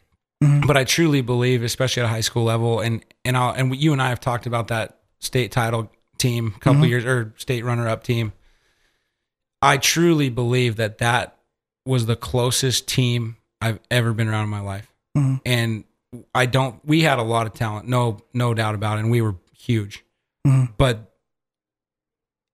mm-hmm. 0.43 0.67
but 0.67 0.77
I 0.77 0.85
truly 0.85 1.21
believe, 1.21 1.63
especially 1.63 2.03
at 2.03 2.07
a 2.07 2.09
high 2.09 2.23
school 2.23 2.45
level, 2.45 2.81
and 2.81 3.05
and 3.25 3.37
I'll 3.37 3.53
and 3.53 3.75
you 3.77 3.93
and 3.93 4.01
I 4.01 4.09
have 4.09 4.21
talked 4.21 4.47
about 4.47 4.69
that 4.69 4.99
state 5.19 5.53
title 5.53 5.91
team 6.19 6.55
a 6.57 6.61
couple 6.61 6.87
years 6.87 7.05
or 7.05 7.35
state 7.37 7.65
runner 7.65 7.89
up 7.89 8.03
team. 8.03 8.33
I 9.63 9.77
truly 9.77 10.29
believe 10.31 10.77
that 10.77 10.99
that 10.99 11.37
was 11.87 12.07
the 12.07 12.17
closest 12.17 12.87
team 12.89 13.37
I've 13.61 13.81
ever 13.91 14.13
been 14.13 14.29
around 14.29 14.45
in 14.45 14.51
my 14.51 14.61
life, 14.61 14.93
Mhm. 15.17 15.41
and 15.45 15.85
I 16.35 16.47
don't. 16.47 16.81
We 16.85 17.03
had 17.03 17.19
a 17.19 17.23
lot 17.23 17.47
of 17.47 17.53
talent, 17.55 17.89
no 17.89 18.21
no 18.33 18.55
doubt 18.55 18.75
about 18.75 18.97
it, 18.99 19.01
and 19.03 19.11
we 19.11 19.21
were 19.21 19.37
huge, 19.57 20.05
Mhm. 20.47 20.71
but 20.79 21.15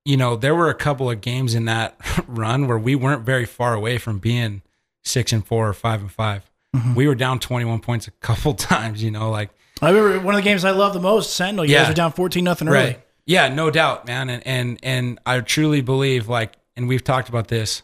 you 0.05 0.17
know 0.17 0.37
there 0.37 0.55
were 0.55 0.69
a 0.71 0.75
couple 0.75 1.11
of 1.11 1.21
games 1.21 1.55
in 1.55 1.65
that 1.67 1.97
run 2.27 2.67
where 2.67 2.79
we 2.79 2.95
weren't 2.95 3.23
very 3.25 3.45
far 3.45 3.75
away 3.75 3.99
from 3.99 4.19
being 4.19 4.63
six 5.05 5.33
and 5.33 5.47
four 5.47 5.69
or 5.69 5.73
five 5.73 6.01
and 6.01 6.11
5 6.13 6.51
We 6.95 7.09
were 7.09 7.15
down 7.15 7.39
twenty 7.39 7.65
one 7.65 7.81
points 7.81 8.07
a 8.07 8.11
couple 8.21 8.53
times, 8.55 9.03
you 9.03 9.11
know, 9.11 9.31
like 9.31 9.51
I 9.81 9.91
remember 9.91 10.21
one 10.25 10.35
of 10.35 10.39
the 10.39 10.45
games 10.49 10.65
I 10.65 10.71
love 10.73 10.93
the 10.95 11.01
most, 11.01 11.35
Sentinel. 11.35 11.65
You 11.67 11.75
guys 11.75 11.83
Yeah. 11.85 11.89
were 11.89 11.95
down 11.95 12.13
14 12.13 12.45
nothing 12.45 12.69
early. 12.69 12.79
Right. 12.79 13.01
Yeah, 13.27 13.49
no 13.49 13.71
doubt, 13.71 14.07
man. 14.07 14.29
And 14.31 14.47
and 14.47 14.79
and 14.83 15.19
I 15.27 15.41
truly 15.41 15.81
believe, 15.81 16.29
like, 16.29 16.53
and 16.77 16.89
we've 16.89 17.05
talked 17.05 17.29
about 17.29 17.49
this. 17.49 17.83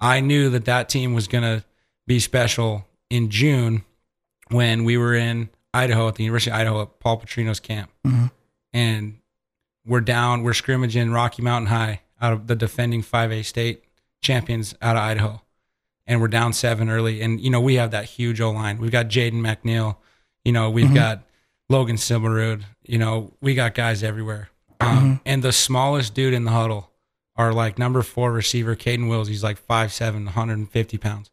I 0.00 0.20
knew 0.20 0.50
that 0.50 0.64
that 0.66 0.88
team 0.88 1.14
was 1.14 1.28
gonna 1.28 1.64
be 2.06 2.20
special 2.20 2.86
in 3.10 3.30
June 3.30 3.84
when 4.48 4.84
we 4.84 4.96
were 4.96 5.14
in 5.14 5.48
Idaho 5.74 6.08
at 6.08 6.14
the 6.16 6.24
University 6.24 6.50
of 6.50 6.56
Idaho 6.58 6.82
at 6.82 7.00
Paul 7.00 7.20
Petrino's 7.20 7.60
camp, 7.60 7.90
Mhm. 8.06 8.30
and 8.72 9.18
we're 9.84 10.00
down. 10.00 10.42
We're 10.42 10.54
scrimmaging 10.54 11.10
Rocky 11.10 11.42
Mountain 11.42 11.68
High 11.68 12.00
out 12.20 12.32
of 12.32 12.46
the 12.46 12.56
defending 12.56 13.02
5A 13.02 13.42
state 13.42 13.84
champions 14.22 14.74
out 14.80 14.96
of 14.96 15.02
Idaho, 15.02 15.42
and 16.06 16.20
we're 16.20 16.28
down 16.28 16.52
seven 16.52 16.88
early. 16.88 17.20
And 17.20 17.40
you 17.40 17.50
know 17.50 17.60
we 17.60 17.74
have 17.74 17.90
that 17.90 18.06
huge 18.06 18.40
O 18.40 18.50
line. 18.50 18.78
We've 18.78 18.90
got 18.90 19.06
Jaden 19.08 19.34
McNeil. 19.40 19.96
You 20.44 20.52
know 20.52 20.70
we've 20.70 20.94
got 20.94 21.22
Logan 21.68 21.96
Silverwood. 21.96 22.62
You 22.84 22.98
know 22.98 23.32
we 23.40 23.54
got 23.54 23.74
guys 23.74 24.02
everywhere. 24.02 24.48
Um, 24.80 25.20
And 25.26 25.42
the 25.42 25.52
smallest 25.52 26.14
dude 26.14 26.34
in 26.34 26.44
the 26.44 26.52
huddle 26.52 26.90
are 27.38 27.52
like 27.52 27.78
number 27.78 28.02
four 28.02 28.32
receiver 28.32 28.74
Caden 28.76 29.08
Wills. 29.08 29.28
He's 29.28 29.42
like 29.44 29.64
5'7", 29.66 30.24
150 30.24 30.98
pounds. 30.98 31.30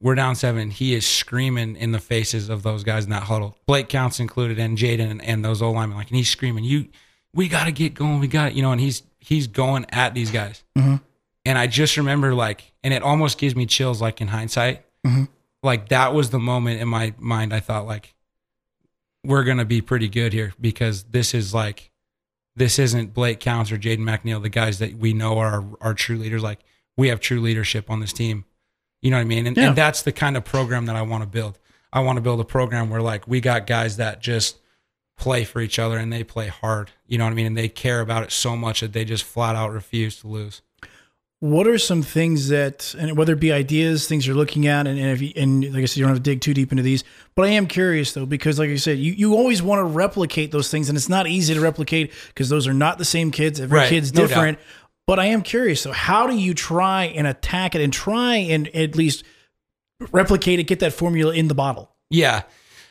We're 0.00 0.14
down 0.14 0.36
seven. 0.36 0.70
He 0.70 0.94
is 0.94 1.04
screaming 1.04 1.74
in 1.74 1.90
the 1.90 1.98
faces 1.98 2.48
of 2.48 2.62
those 2.62 2.84
guys 2.84 3.04
in 3.04 3.10
that 3.10 3.24
huddle. 3.24 3.56
Blake 3.66 3.88
Counts 3.88 4.20
included, 4.20 4.58
and 4.58 4.78
Jaden 4.78 5.10
and, 5.10 5.24
and 5.24 5.44
those 5.44 5.60
old 5.60 5.74
linemen. 5.74 5.98
Like, 5.98 6.08
and 6.08 6.16
he's 6.16 6.30
screaming, 6.30 6.62
"You, 6.62 6.86
we 7.34 7.48
got 7.48 7.64
to 7.64 7.72
get 7.72 7.94
going. 7.94 8.20
We 8.20 8.28
got, 8.28 8.54
you 8.54 8.62
know." 8.62 8.70
And 8.70 8.80
he's 8.80 9.02
he's 9.18 9.48
going 9.48 9.86
at 9.90 10.14
these 10.14 10.30
guys. 10.30 10.62
Mhm. 10.76 11.00
And 11.44 11.58
I 11.58 11.66
just 11.66 11.96
remember 11.96 12.32
like, 12.32 12.72
and 12.84 12.94
it 12.94 13.02
almost 13.02 13.38
gives 13.38 13.56
me 13.56 13.66
chills. 13.66 14.00
Like 14.00 14.20
in 14.20 14.28
hindsight, 14.28 14.84
Mhm. 15.04 15.28
like 15.64 15.88
that 15.88 16.14
was 16.14 16.30
the 16.30 16.38
moment 16.38 16.80
in 16.80 16.86
my 16.86 17.12
mind. 17.18 17.52
I 17.52 17.58
thought 17.58 17.84
like, 17.84 18.14
we're 19.24 19.42
gonna 19.44 19.64
be 19.64 19.80
pretty 19.80 20.08
good 20.08 20.32
here 20.32 20.54
because 20.60 21.02
this 21.04 21.34
is 21.34 21.52
like, 21.52 21.87
this 22.58 22.78
isn't 22.78 23.14
Blake 23.14 23.40
Counts 23.40 23.72
or 23.72 23.78
Jaden 23.78 23.98
McNeil, 24.00 24.42
the 24.42 24.48
guys 24.48 24.78
that 24.80 24.94
we 24.94 25.12
know 25.12 25.38
are 25.38 25.64
our, 25.80 25.94
true 25.94 26.16
leaders. 26.18 26.42
Like 26.42 26.60
we 26.96 27.08
have 27.08 27.20
true 27.20 27.40
leadership 27.40 27.90
on 27.90 28.00
this 28.00 28.12
team. 28.12 28.44
You 29.00 29.10
know 29.10 29.16
what 29.16 29.22
I 29.22 29.24
mean? 29.24 29.46
And, 29.46 29.56
Yeah. 29.56 29.68
and 29.68 29.76
that's 29.76 30.02
the 30.02 30.12
kind 30.12 30.36
of 30.36 30.44
program 30.44 30.86
that 30.86 30.96
I 30.96 31.02
want 31.02 31.22
to 31.22 31.28
build. 31.28 31.58
I 31.92 32.00
want 32.00 32.16
to 32.16 32.20
build 32.20 32.40
a 32.40 32.44
program 32.44 32.90
where 32.90 33.00
like 33.00 33.26
we 33.28 33.40
got 33.40 33.66
guys 33.66 33.96
that 33.96 34.20
just 34.20 34.58
play 35.16 35.44
for 35.44 35.60
each 35.60 35.78
other 35.78 35.96
and 35.98 36.12
they 36.12 36.22
play 36.24 36.48
hard. 36.48 36.90
You 37.06 37.18
know 37.18 37.24
what 37.24 37.30
I 37.30 37.34
mean? 37.34 37.46
And 37.46 37.56
they 37.56 37.68
care 37.68 38.00
about 38.00 38.22
it 38.24 38.32
so 38.32 38.56
much 38.56 38.80
that 38.80 38.92
they 38.92 39.04
just 39.04 39.24
flat 39.24 39.56
out 39.56 39.72
refuse 39.72 40.20
to 40.20 40.28
lose. 40.28 40.62
What 41.40 41.68
are 41.68 41.78
some 41.78 42.02
things 42.02 42.48
that, 42.48 42.94
and 42.98 43.16
whether 43.16 43.34
it 43.34 43.38
be 43.40 43.52
ideas, 43.52 44.08
things 44.08 44.26
you're 44.26 44.34
looking 44.34 44.66
at, 44.66 44.88
and, 44.88 44.98
and 44.98 45.10
if 45.10 45.22
you, 45.22 45.32
and 45.36 45.62
like 45.72 45.82
I 45.82 45.84
said, 45.84 45.98
you 45.98 46.02
don't 46.02 46.10
have 46.10 46.18
to 46.18 46.30
dig 46.30 46.40
too 46.40 46.52
deep 46.52 46.72
into 46.72 46.82
these, 46.82 47.04
but 47.36 47.44
I 47.44 47.50
am 47.50 47.68
curious 47.68 48.12
though, 48.12 48.26
because 48.26 48.58
like 48.58 48.70
I 48.70 48.76
said, 48.76 48.98
you, 48.98 49.12
you 49.12 49.34
always 49.34 49.62
want 49.62 49.78
to 49.78 49.84
replicate 49.84 50.50
those 50.50 50.68
things, 50.68 50.88
and 50.88 50.98
it's 50.98 51.08
not 51.08 51.28
easy 51.28 51.54
to 51.54 51.60
replicate 51.60 52.12
because 52.28 52.48
those 52.48 52.66
are 52.66 52.74
not 52.74 52.98
the 52.98 53.04
same 53.04 53.30
kids. 53.30 53.60
Every 53.60 53.78
Right, 53.78 53.88
kid's 53.88 54.12
no 54.12 54.26
different. 54.26 54.58
But 55.06 55.18
I 55.20 55.26
am 55.26 55.42
curious. 55.42 55.80
So, 55.80 55.92
how 55.92 56.26
do 56.26 56.36
you 56.36 56.54
try 56.54 57.04
and 57.04 57.26
attack 57.26 57.74
it 57.74 57.80
and 57.80 57.92
try 57.92 58.36
and 58.36 58.68
at 58.74 58.96
least 58.96 59.24
replicate 60.12 60.58
it, 60.58 60.64
get 60.64 60.80
that 60.80 60.92
formula 60.92 61.32
in 61.32 61.48
the 61.48 61.54
bottle? 61.54 61.94
Yeah. 62.10 62.42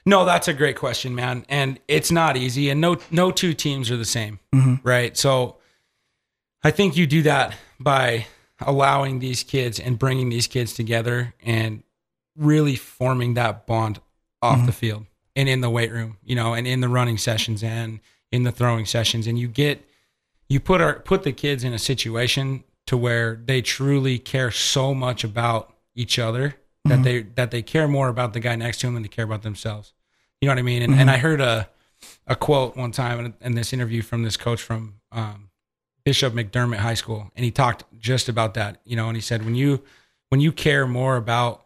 No, 0.06 0.24
that's 0.24 0.48
a 0.48 0.54
great 0.54 0.78
question, 0.78 1.14
man. 1.16 1.46
And 1.50 1.80
it's 1.88 2.12
not 2.12 2.38
easy. 2.38 2.70
And 2.70 2.80
no 2.80 2.98
no 3.12 3.30
two 3.30 3.54
teams 3.54 3.92
are 3.92 3.98
the 3.98 4.06
same. 4.06 4.40
Mm-hmm. 4.56 4.88
Right. 4.88 5.18
So 5.18 5.58
I 6.64 6.72
think 6.72 6.96
you 6.96 7.06
do 7.06 7.24
that 7.24 7.54
by 7.80 8.26
allowing 8.66 9.20
these 9.20 9.44
kids 9.44 9.80
and 9.80 10.00
bringing 10.00 10.30
these 10.30 10.48
kids 10.48 10.74
together 10.74 11.34
and 11.44 11.84
really 12.36 12.76
forming 12.76 13.34
that 13.36 13.66
bond 13.68 14.00
off 14.42 14.66
the 14.66 14.72
field 14.72 15.06
and 15.36 15.50
in 15.50 15.62
the 15.62 15.70
weight 15.70 15.92
room, 15.92 16.18
you 16.24 16.36
know, 16.36 16.54
and 16.54 16.68
in 16.68 16.80
the 16.82 16.90
running 16.90 17.18
sessions 17.18 17.64
and 17.64 18.00
in 18.32 18.44
the 18.44 18.52
throwing 18.52 18.86
sessions. 18.86 19.28
And 19.28 19.38
you 19.40 19.48
get 19.48 19.84
you 20.50 20.60
put 20.60 20.80
our 20.82 21.00
put 21.00 21.24
the 21.24 21.32
kids 21.32 21.64
in 21.64 21.74
a 21.74 21.80
situation 21.80 22.64
to 22.86 22.96
where 22.98 23.36
they 23.46 23.62
truly 23.62 24.18
care 24.20 24.50
so 24.52 24.94
much 24.94 25.24
about 25.24 25.74
each 25.96 26.18
other 26.20 26.56
that 26.86 26.94
Mm-hmm. 26.94 27.04
they 27.04 27.22
that 27.36 27.52
they 27.52 27.62
care 27.62 27.88
more 27.88 28.08
about 28.08 28.34
the 28.34 28.40
guy 28.40 28.56
next 28.56 28.80
to 28.80 28.88
them 28.88 28.94
than 28.94 29.04
they 29.04 29.10
care 29.10 29.26
about 29.26 29.42
themselves. 29.42 29.94
You 30.40 30.48
know 30.48 30.54
what 30.54 30.60
I 30.60 30.64
mean? 30.64 30.82
And, 30.84 30.94
Mm-hmm. 30.94 31.02
and 31.02 31.12
I 31.12 31.18
heard 31.18 31.42
a 31.42 31.70
a 32.28 32.36
quote 32.36 32.78
one 32.78 32.92
time 32.92 33.20
in, 33.26 33.34
in 33.42 33.56
this 33.56 33.74
interview 33.74 34.02
from 34.04 34.24
this 34.24 34.38
coach 34.38 34.62
from 34.62 34.96
um, 35.12 35.47
Bishop 36.08 36.34
McDermott 36.34 36.78
High 36.78 36.94
School, 36.94 37.30
and 37.36 37.44
he 37.44 37.52
talked 37.52 37.84
just 38.00 38.30
about 38.30 38.54
that. 38.54 38.80
You 38.86 38.96
know, 38.96 39.10
and 39.10 39.18
he 39.18 39.20
said 39.20 39.44
when 39.44 39.56
you 39.56 39.84
when 40.30 40.40
you 40.40 40.54
care 40.54 40.88
more 40.88 41.18
about 41.18 41.66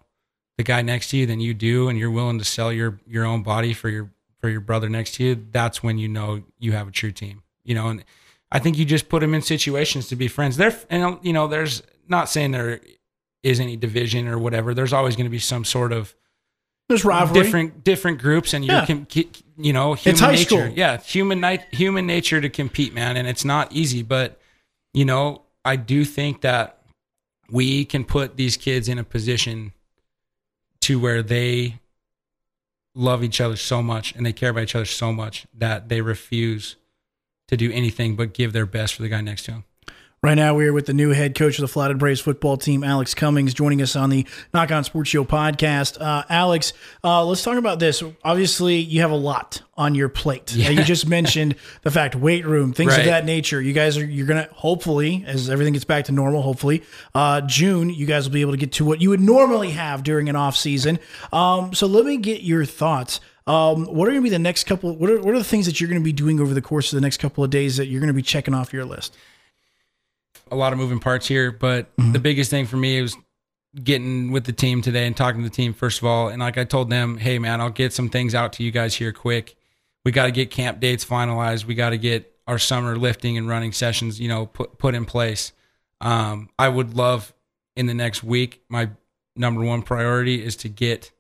the 0.58 0.64
guy 0.64 0.82
next 0.82 1.12
to 1.12 1.18
you 1.18 1.28
than 1.28 1.40
you 1.40 1.54
do, 1.54 1.90
and 1.90 2.00
you're 2.00 2.10
willing 2.10 2.40
to 2.40 2.44
sell 2.44 2.74
your 2.74 3.00
your 3.06 3.24
own 3.24 3.44
body 3.44 3.72
for 3.72 3.88
your 3.88 4.10
for 4.40 4.50
your 4.50 4.60
brother 4.60 4.90
next 4.90 5.14
to 5.14 5.24
you, 5.24 5.48
that's 5.52 5.84
when 5.84 6.00
you 6.00 6.08
know 6.08 6.42
you 6.58 6.72
have 6.72 6.88
a 6.88 6.92
true 6.92 7.12
team. 7.12 7.44
You 7.64 7.76
know, 7.76 7.90
and 7.90 8.04
I 8.52 8.58
think 8.58 8.80
you 8.80 8.84
just 8.84 9.10
put 9.10 9.20
them 9.20 9.36
in 9.36 9.44
situations 9.44 10.08
to 10.08 10.16
be 10.16 10.28
friends. 10.28 10.58
There, 10.58 10.76
and 10.90 11.20
you 11.22 11.34
know, 11.34 11.46
there's 11.46 11.84
not 12.08 12.28
saying 12.28 12.50
there 12.50 12.82
is 13.44 13.60
any 13.60 13.78
division 13.78 14.28
or 14.28 14.40
whatever. 14.40 14.74
There's 14.74 14.92
always 14.92 15.16
going 15.16 15.28
to 15.28 15.30
be 15.30 15.38
some 15.38 15.64
sort 15.64 15.94
of 15.94 16.16
There's 16.92 17.06
rivalry. 17.06 17.42
different 17.44 17.84
different 17.86 18.20
groups, 18.20 18.54
and 18.54 18.66
you 18.66 18.72
Yeah. 18.72 18.86
can 18.86 19.08
you 19.58 19.72
know 19.74 19.94
human 19.94 20.20
high 20.22 20.32
nature. 20.34 20.44
school. 20.46 20.68
Yeah, 20.76 20.98
human 21.02 21.40
ni- 21.40 21.60
human 21.72 22.06
nature 22.06 22.42
to 22.42 22.50
compete, 22.50 22.94
man, 22.94 23.16
and 23.18 23.28
it's 23.28 23.46
not 23.46 23.72
easy. 23.72 24.04
But 24.04 24.40
you 24.94 25.06
know, 25.06 25.44
I 25.64 25.78
do 25.78 26.04
think 26.04 26.42
that 26.42 26.80
we 27.50 27.86
can 27.86 28.04
put 28.04 28.36
these 28.38 28.58
kids 28.58 28.90
in 28.90 28.98
a 29.00 29.04
position 29.04 29.72
to 30.82 31.00
where 31.00 31.24
they 31.24 31.80
love 32.94 33.24
each 33.24 33.40
other 33.40 33.56
so 33.56 33.82
much 33.82 34.14
and 34.16 34.26
they 34.26 34.34
care 34.34 34.50
about 34.50 34.64
each 34.64 34.76
other 34.76 34.84
so 34.86 35.14
much 35.14 35.46
that 35.54 35.88
they 35.88 36.02
refuse 36.02 36.76
to 37.48 37.56
do 37.56 37.72
anything 37.72 38.16
but 38.18 38.34
give 38.34 38.52
their 38.52 38.66
best 38.66 38.96
for 38.96 39.02
the 39.02 39.08
guy 39.10 39.22
next 39.22 39.44
to 39.44 39.52
them. 39.52 39.64
Right 40.24 40.36
now, 40.36 40.54
we 40.54 40.68
are 40.68 40.74
with 40.74 40.86
the 40.86 40.94
new 40.94 41.10
head 41.10 41.34
coach 41.34 41.58
of 41.58 41.64
the 41.64 41.68
Flathead 41.68 41.98
Braves 41.98 42.22
football 42.22 42.56
team, 42.56 42.84
Alex 42.84 43.16
Cummings, 43.16 43.56
joining 43.56 43.82
us 43.82 43.96
on 43.96 44.12
the 44.12 44.28
Nach 44.54 44.70
On 44.70 44.84
Sports 44.84 45.10
Show 45.10 45.26
podcast. 45.26 46.00
Uh, 46.00 46.24
Alex, 46.30 46.74
uh, 47.04 47.26
let's 47.26 47.42
talk 47.42 47.58
about 47.58 47.80
this. 47.80 48.04
Obviously, 48.24 48.76
you 48.76 49.02
have 49.02 49.10
a 49.10 49.16
lot 49.16 49.64
on 49.76 49.96
your 49.96 50.10
plate. 50.10 50.56
Uh, 50.56 50.70
you 50.70 50.84
just 50.84 51.08
mentioned 51.08 51.56
the 51.82 51.90
fact 51.90 52.14
weight 52.14 52.46
room, 52.46 52.72
things 52.72 52.96
of 52.96 53.06
that 53.06 53.26
nature. 53.26 53.60
You 53.60 53.74
guys 53.74 53.98
are 53.98 54.06
you're 54.06 54.28
gonna 54.28 54.48
hopefully, 54.54 55.24
as 55.26 55.50
everything 55.50 55.74
gets 55.74 55.86
back 55.86 56.06
to 56.06 56.12
normal, 56.12 56.44
hopefully 56.44 56.84
uh, 57.16 57.42
June, 57.42 57.90
you 57.90 58.06
guys 58.06 58.28
will 58.28 58.34
be 58.34 58.42
able 58.42 58.52
to 58.52 58.58
get 58.58 58.74
to 58.74 58.86
what 58.86 59.02
you 59.02 59.10
would 59.10 59.22
normally 59.22 59.72
have 59.72 60.04
during 60.04 60.30
an 60.30 60.36
off 60.36 60.56
season. 60.56 61.00
Um, 61.34 61.74
so 61.74 61.88
let 61.88 62.06
me 62.06 62.18
get 62.18 62.44
your 62.44 62.64
thoughts. 62.64 63.22
Um, 63.48 63.86
what 63.86 64.08
are 64.08 64.12
going 64.12 64.22
to 64.22 64.24
be 64.24 64.30
the 64.30 64.38
next 64.38 64.66
couple? 64.66 64.96
What 64.96 65.10
are, 65.10 65.20
what 65.20 65.34
are 65.34 65.40
the 65.40 65.44
things 65.44 65.66
that 65.66 65.82
you're 65.82 65.90
going 65.90 66.00
to 66.00 66.06
be 66.06 66.14
doing 66.14 66.40
over 66.40 66.54
the 66.54 66.62
course 66.62 66.94
of 66.94 66.98
the 66.98 67.02
next 67.02 67.18
couple 67.18 67.44
of 67.44 67.50
days 67.50 67.78
that 67.78 67.88
you're 67.88 68.00
going 68.00 68.08
to 68.08 68.14
be 68.14 68.22
checking 68.22 68.54
off 68.54 68.72
your 68.72 68.86
list? 68.86 69.18
A 70.52 70.56
lot 70.56 70.74
of 70.74 70.80
moving 70.80 71.00
parts 71.00 71.28
here, 71.28 71.52
but 71.52 71.90
the 71.98 72.20
biggest 72.20 72.50
thing 72.52 72.66
for 72.66 72.78
me 72.78 73.02
was 73.02 73.16
getting 73.76 74.32
with 74.32 74.44
the 74.44 74.52
team 74.52 74.82
today 74.82 75.08
and 75.08 75.16
talking 75.16 75.42
to 75.44 75.50
the 75.50 75.56
team 75.56 75.74
first 75.74 76.00
of 76.00 76.06
all. 76.06 76.28
And 76.28 76.42
like 76.42 76.58
I 76.58 76.64
told 76.64 76.90
them, 76.90 77.18
hey 77.18 77.40
man, 77.40 77.62
I'll 77.62 77.70
get 77.70 77.94
some 77.94 78.10
things 78.10 78.36
out 78.36 78.54
to 78.54 78.64
you 78.64 78.72
guys 78.72 78.96
here 78.96 79.14
quick. 79.14 79.56
We 80.04 80.12
got 80.12 80.26
to 80.26 80.32
get 80.32 80.52
camp 80.52 80.80
dates 80.80 81.06
finalized. 81.06 81.66
We 81.66 81.76
got 81.76 81.92
to 81.92 81.98
get 81.98 82.36
our 82.48 82.60
summer 82.60 82.98
lifting 82.98 83.38
and 83.38 83.48
running 83.48 83.72
sessions, 83.72 84.20
you 84.20 84.28
know, 84.28 84.46
put 84.46 84.78
put 84.78 84.96
in 84.96 85.06
place. 85.06 85.54
Um, 86.02 86.50
I 86.60 86.68
would 86.68 86.96
love 86.96 87.34
in 87.76 87.86
the 87.86 87.94
next 87.94 88.24
week. 88.24 88.62
My 88.68 88.90
number 89.36 89.62
one 89.62 89.84
priority 89.84 90.44
is 90.44 90.56
to 90.58 90.70
get 90.70 91.12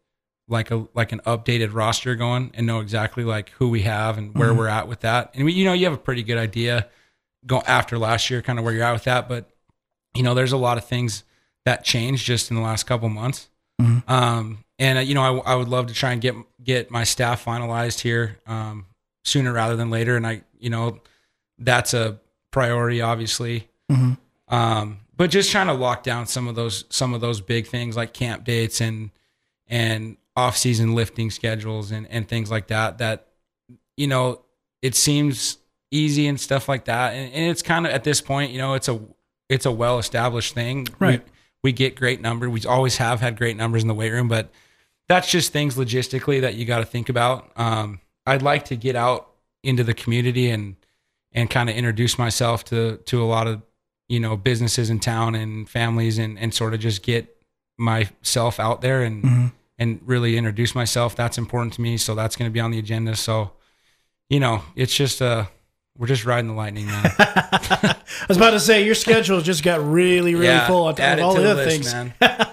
like 0.48 0.72
a 0.72 0.88
like 0.94 1.12
an 1.12 1.22
updated 1.26 1.74
roster 1.74 2.16
going 2.16 2.52
and 2.54 2.68
know 2.68 2.80
exactly 2.80 3.24
like 3.24 3.50
who 3.52 3.70
we 3.70 3.84
have 3.84 4.18
and 4.18 4.36
where 4.38 4.54
we're 4.54 4.68
at 4.68 4.88
with 4.88 5.02
that. 5.02 5.32
And 5.36 5.46
we, 5.46 5.54
you 5.54 5.64
know, 5.64 5.74
you 5.74 5.86
have 5.86 5.94
a 5.94 5.98
pretty 5.98 6.24
good 6.24 6.38
idea 6.38 6.90
go 7.46 7.62
after 7.66 7.98
last 7.98 8.30
year, 8.30 8.42
kind 8.42 8.60
of 8.60 8.66
where 8.66 8.74
you're 8.74 8.84
at 8.84 8.94
with 8.94 9.06
that. 9.06 9.28
But 9.28 9.50
you 10.14 10.24
know, 10.24 10.34
there's 10.34 10.52
a 10.52 10.58
lot 10.58 10.78
of 10.78 10.86
things 10.86 11.24
that 11.66 11.84
changed 11.84 12.26
just 12.26 12.50
in 12.50 12.56
the 12.56 12.62
last 12.62 12.84
couple 12.84 13.08
months. 13.10 13.50
Um, 14.08 14.64
and 14.78 14.98
uh, 14.98 15.02
you 15.02 15.16
know, 15.16 15.42
I, 15.42 15.54
I 15.54 15.56
would 15.56 15.68
love 15.70 15.88
to 15.88 15.94
try 15.94 16.12
and 16.12 16.22
get 16.22 16.36
get 16.64 16.92
my 16.92 17.04
staff 17.04 17.44
finalized 17.44 18.02
here 18.02 18.40
um, 18.48 18.86
sooner 19.24 19.52
rather 19.54 19.76
than 19.76 19.90
later. 19.90 20.16
And 20.16 20.26
I, 20.28 20.42
you 20.60 20.70
know, 20.70 21.00
that's 21.58 21.94
a 21.94 22.20
priority, 22.52 23.02
obviously. 23.02 23.68
Mhm. 23.92 24.18
Um, 24.48 25.00
but 25.16 25.30
just 25.30 25.52
trying 25.52 25.68
to 25.68 25.74
lock 25.74 26.04
down 26.04 26.26
some 26.28 26.48
of 26.48 26.56
those 26.56 26.86
some 26.90 27.14
of 27.14 27.22
those 27.22 27.42
big 27.42 27.68
things 27.68 27.96
like 27.96 28.14
camp 28.14 28.44
dates 28.44 28.82
and 28.82 29.12
and 29.68 30.18
off 30.36 30.58
season 30.58 30.94
lifting 30.96 31.32
schedules 31.32 31.92
and 31.92 32.08
and 32.10 32.28
things 32.28 32.52
like 32.52 32.68
that. 32.68 32.98
That 33.00 33.28
you 33.98 34.08
know, 34.08 34.42
it 34.82 34.96
seems 34.96 35.58
easy 35.92 36.28
and 36.28 36.40
stuff 36.40 36.68
like 36.70 36.86
that. 36.86 37.14
And, 37.14 37.32
and 37.34 37.52
it's 37.52 37.62
kind 37.62 37.86
of 37.86 37.92
at 37.92 38.04
this 38.04 38.22
point, 38.22 38.52
you 38.52 38.58
know, 38.58 38.74
it's 38.74 38.88
a 38.88 39.00
it's 39.50 39.66
a 39.66 39.72
well 39.72 40.00
established 40.00 40.54
thing. 40.56 40.88
Right. 41.00 41.22
We, 41.24 41.32
we 41.64 41.72
get 41.74 41.96
great 41.96 42.22
numbers. 42.22 42.50
We 42.50 42.62
always 42.68 42.98
have 42.98 43.20
had 43.20 43.38
great 43.38 43.58
numbers 43.58 43.82
in 43.84 43.88
the 43.88 43.94
weight 43.94 44.12
room, 44.12 44.28
but 44.28 44.50
that's 45.08 45.30
just 45.30 45.52
things 45.52 45.76
logistically 45.76 46.42
that 46.42 46.56
you 46.56 46.66
got 46.66 46.80
to 46.80 46.86
think 46.86 47.10
about. 47.10 47.52
Um, 47.58 48.00
I'd 48.26 48.42
like 48.42 48.66
to 48.66 48.76
get 48.76 48.96
out 48.96 49.28
into 49.64 49.84
the 49.84 49.94
community 49.94 50.50
and 50.50 50.76
and 51.34 51.50
kind 51.50 51.70
of 51.70 51.76
introduce 51.76 52.18
myself 52.18 52.64
to 52.66 52.98
to 53.06 53.22
a 53.22 53.26
lot 53.26 53.48
of 53.48 53.62
you 54.08 54.20
know 54.20 54.36
businesses 54.38 54.90
in 54.90 55.00
town 55.00 55.36
and 55.36 55.70
families 55.70 56.18
and 56.18 56.40
and 56.40 56.54
sort 56.54 56.74
of 56.74 56.80
just 56.80 57.04
get 57.04 57.36
myself 57.78 58.60
out 58.60 58.82
there 58.82 59.04
and 59.04 59.24
Mm-hmm. 59.24 59.48
and 59.80 60.00
really 60.06 60.38
introduce 60.38 60.74
myself. 60.76 61.16
That's 61.16 61.38
important 61.38 61.74
to 61.74 61.82
me. 61.82 61.98
So 61.98 62.16
that's 62.16 62.36
going 62.36 62.50
to 62.50 62.54
be 62.54 62.60
on 62.60 62.72
the 62.72 62.80
agenda. 62.80 63.16
So 63.16 63.52
you 64.30 64.40
know, 64.40 64.64
it's 64.76 64.96
just 64.96 65.22
uh 65.22 65.46
we're 66.02 66.08
just 66.08 66.26
riding 66.26 66.48
the 66.48 66.56
lightning, 66.56 66.88
man. 66.88 67.06
I 67.20 67.96
was 68.28 68.38
about 68.38 68.52
to 68.52 68.60
say 68.60 68.84
your 68.84 68.96
schedule 68.96 69.40
just 69.40 69.64
got 69.64 69.86
really, 69.88 70.34
really 70.34 70.60
full 70.66 70.88
on 70.88 70.96
top 70.96 71.20
of 71.20 71.24
all 71.24 71.36
the 71.36 71.42
the 71.42 71.52
other 71.52 71.64
list, 71.66 71.92
things. 71.92 71.94
man. 71.94 72.16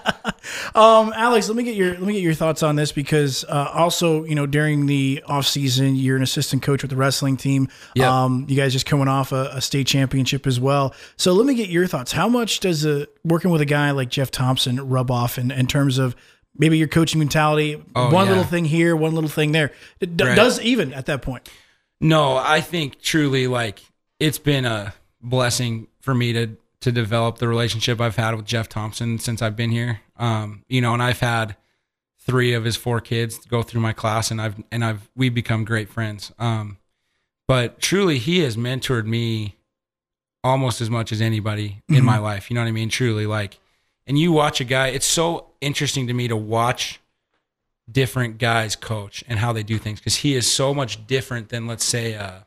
Um, 0.75 1.11
Alex, 1.15 1.47
let 1.47 1.55
me 1.57 1.63
get 1.63 1.75
your 1.75 1.91
let 1.93 2.01
me 2.03 2.13
get 2.13 2.21
your 2.21 2.33
thoughts 2.35 2.61
on 2.63 2.75
this 2.75 2.91
because 2.91 3.43
uh, 3.45 3.71
also 3.73 4.23
you 4.23 4.35
know 4.35 4.45
during 4.45 4.85
the 4.85 5.23
off 5.25 5.47
season 5.47 5.95
you're 5.95 6.15
an 6.15 6.21
assistant 6.21 6.61
coach 6.61 6.83
with 6.83 6.91
the 6.91 6.95
wrestling 6.97 7.37
team. 7.37 7.69
Yep. 7.95 8.07
Um, 8.07 8.45
you 8.47 8.55
guys 8.55 8.71
just 8.71 8.85
coming 8.85 9.07
off 9.07 9.31
a, 9.31 9.49
a 9.53 9.61
state 9.61 9.87
championship 9.87 10.45
as 10.45 10.59
well. 10.59 10.93
So 11.17 11.33
let 11.33 11.45
me 11.47 11.55
get 11.55 11.69
your 11.69 11.87
thoughts. 11.87 12.11
How 12.11 12.29
much 12.29 12.59
does 12.59 12.85
a, 12.85 13.07
working 13.23 13.49
with 13.51 13.61
a 13.61 13.65
guy 13.65 13.91
like 13.91 14.09
Jeff 14.09 14.29
Thompson 14.31 14.87
rub 14.87 15.09
off 15.11 15.37
in, 15.39 15.49
in 15.51 15.65
terms 15.67 15.97
of 15.97 16.15
maybe 16.55 16.77
your 16.77 16.87
coaching 16.87 17.19
mentality? 17.19 17.83
Oh, 17.95 18.11
one 18.13 18.25
yeah. 18.25 18.31
little 18.33 18.45
thing 18.45 18.65
here, 18.65 18.95
one 18.95 19.15
little 19.15 19.29
thing 19.29 19.51
there. 19.51 19.71
It 19.99 20.17
d- 20.17 20.23
Right. 20.23 20.35
does 20.35 20.61
even 20.61 20.93
at 20.93 21.07
that 21.07 21.21
point. 21.23 21.49
No, 22.01 22.37
I 22.37 22.61
think 22.61 23.01
truly 23.01 23.47
like 23.47 23.81
it's 24.19 24.39
been 24.39 24.65
a 24.65 24.93
blessing 25.21 25.87
for 26.01 26.13
me 26.13 26.33
to 26.33 26.57
to 26.81 26.91
develop 26.93 27.39
the 27.39 27.47
relationship 27.47 27.99
I've 27.99 28.15
had 28.15 28.35
with 28.35 28.45
Jeff 28.45 28.69
Thompson 28.69 29.19
since 29.19 29.41
I've 29.41 29.57
been 29.57 29.69
here. 29.69 29.99
Um, 30.15 30.63
you 30.69 30.79
know, 30.79 30.93
and 30.93 31.03
I've 31.03 31.19
had 31.19 31.57
three 32.19 32.53
of 32.53 32.63
his 32.63 32.77
four 32.77 33.01
kids 33.01 33.37
go 33.45 33.63
through 33.63 33.81
my 33.81 33.91
class 33.91 34.31
and 34.31 34.41
I've 34.41 34.55
and 34.71 34.85
I've 34.85 35.09
we've 35.15 35.33
become 35.33 35.65
great 35.65 35.89
friends. 35.89 36.31
Um, 36.39 36.77
but 37.47 37.79
truly 37.79 38.17
he 38.17 38.39
has 38.39 38.55
mentored 38.55 39.05
me 39.05 39.57
almost 40.43 40.79
as 40.79 40.89
much 40.89 41.11
as 41.11 41.21
anybody 41.21 41.81
in 41.89 42.05
my 42.05 42.17
life. 42.17 42.49
You 42.49 42.55
know 42.55 42.61
what 42.61 42.67
I 42.67 42.71
mean? 42.71 42.89
Truly 42.89 43.25
like 43.25 43.59
and 44.07 44.17
you 44.17 44.31
watch 44.31 44.59
a 44.61 44.63
guy, 44.63 44.87
it's 44.87 45.05
so 45.05 45.51
interesting 45.61 46.07
to 46.07 46.13
me 46.13 46.27
to 46.27 46.35
watch 46.35 46.99
different 47.91 48.37
guys 48.37 48.75
coach 48.75 49.23
and 49.27 49.39
how 49.39 49.53
they 49.53 49.63
do 49.63 49.77
things 49.77 49.99
because 49.99 50.17
he 50.17 50.35
is 50.35 50.51
so 50.51 50.73
much 50.73 51.05
different 51.07 51.49
than 51.49 51.67
let's 51.67 51.85
say 51.85 52.15
uh, 52.15 52.39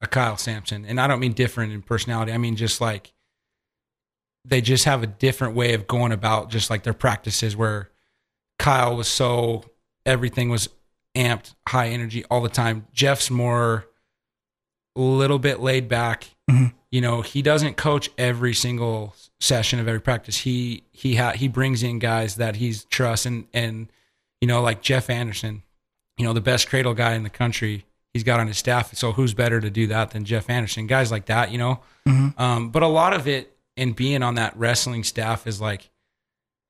a 0.00 0.06
Kyle 0.06 0.36
Sampson. 0.36 0.84
And 0.84 1.00
I 1.00 1.06
don't 1.06 1.20
mean 1.20 1.32
different 1.32 1.72
in 1.72 1.82
personality. 1.82 2.32
I 2.32 2.38
mean 2.38 2.56
just 2.56 2.80
like 2.80 3.12
they 4.44 4.60
just 4.60 4.84
have 4.84 5.02
a 5.02 5.06
different 5.06 5.54
way 5.56 5.74
of 5.74 5.86
going 5.86 6.12
about 6.12 6.50
just 6.50 6.70
like 6.70 6.82
their 6.84 6.94
practices 6.94 7.56
where 7.56 7.90
Kyle 8.58 8.96
was 8.96 9.08
so 9.08 9.64
everything 10.04 10.48
was 10.50 10.68
amped, 11.16 11.54
high 11.68 11.88
energy 11.88 12.24
all 12.30 12.40
the 12.40 12.48
time. 12.48 12.86
Jeff's 12.92 13.30
more 13.30 13.86
a 14.96 15.00
little 15.00 15.38
bit 15.38 15.60
laid 15.60 15.88
back. 15.88 16.28
Mhm. 16.50 16.72
You 16.90 17.00
know, 17.00 17.20
he 17.22 17.42
doesn't 17.42 17.76
coach 17.76 18.08
every 18.16 18.54
single 18.54 19.14
session 19.40 19.78
of 19.80 19.88
every 19.88 20.00
practice. 20.00 20.38
He 20.38 20.84
he 20.92 21.16
ha- 21.16 21.32
he 21.32 21.48
brings 21.48 21.82
in 21.82 21.98
guys 21.98 22.36
that 22.36 22.56
he's 22.56 22.84
trusts 22.84 23.26
and 23.26 23.46
and 23.52 23.90
you 24.40 24.48
know 24.48 24.60
like 24.62 24.82
Jeff 24.82 25.08
Anderson, 25.10 25.62
you 26.18 26.24
know 26.24 26.32
the 26.32 26.40
best 26.40 26.68
cradle 26.68 26.94
guy 26.94 27.14
in 27.14 27.22
the 27.22 27.30
country. 27.30 27.84
He's 28.14 28.24
got 28.24 28.40
on 28.40 28.46
his 28.46 28.56
staff. 28.56 28.94
So 28.94 29.12
who's 29.12 29.34
better 29.34 29.60
to 29.60 29.68
do 29.68 29.88
that 29.88 30.12
than 30.12 30.24
Jeff 30.24 30.48
Anderson? 30.48 30.86
Guys 30.86 31.10
like 31.10 31.26
that, 31.26 31.50
you 31.52 31.58
know. 31.58 31.80
Mhm. 32.08 32.38
Um, 32.40 32.70
but 32.70 32.82
a 32.82 32.86
lot 32.86 33.12
of 33.12 33.28
it 33.28 33.54
in 33.76 33.92
being 33.92 34.22
on 34.22 34.36
that 34.36 34.56
wrestling 34.56 35.04
staff 35.04 35.46
is 35.46 35.60
like 35.60 35.90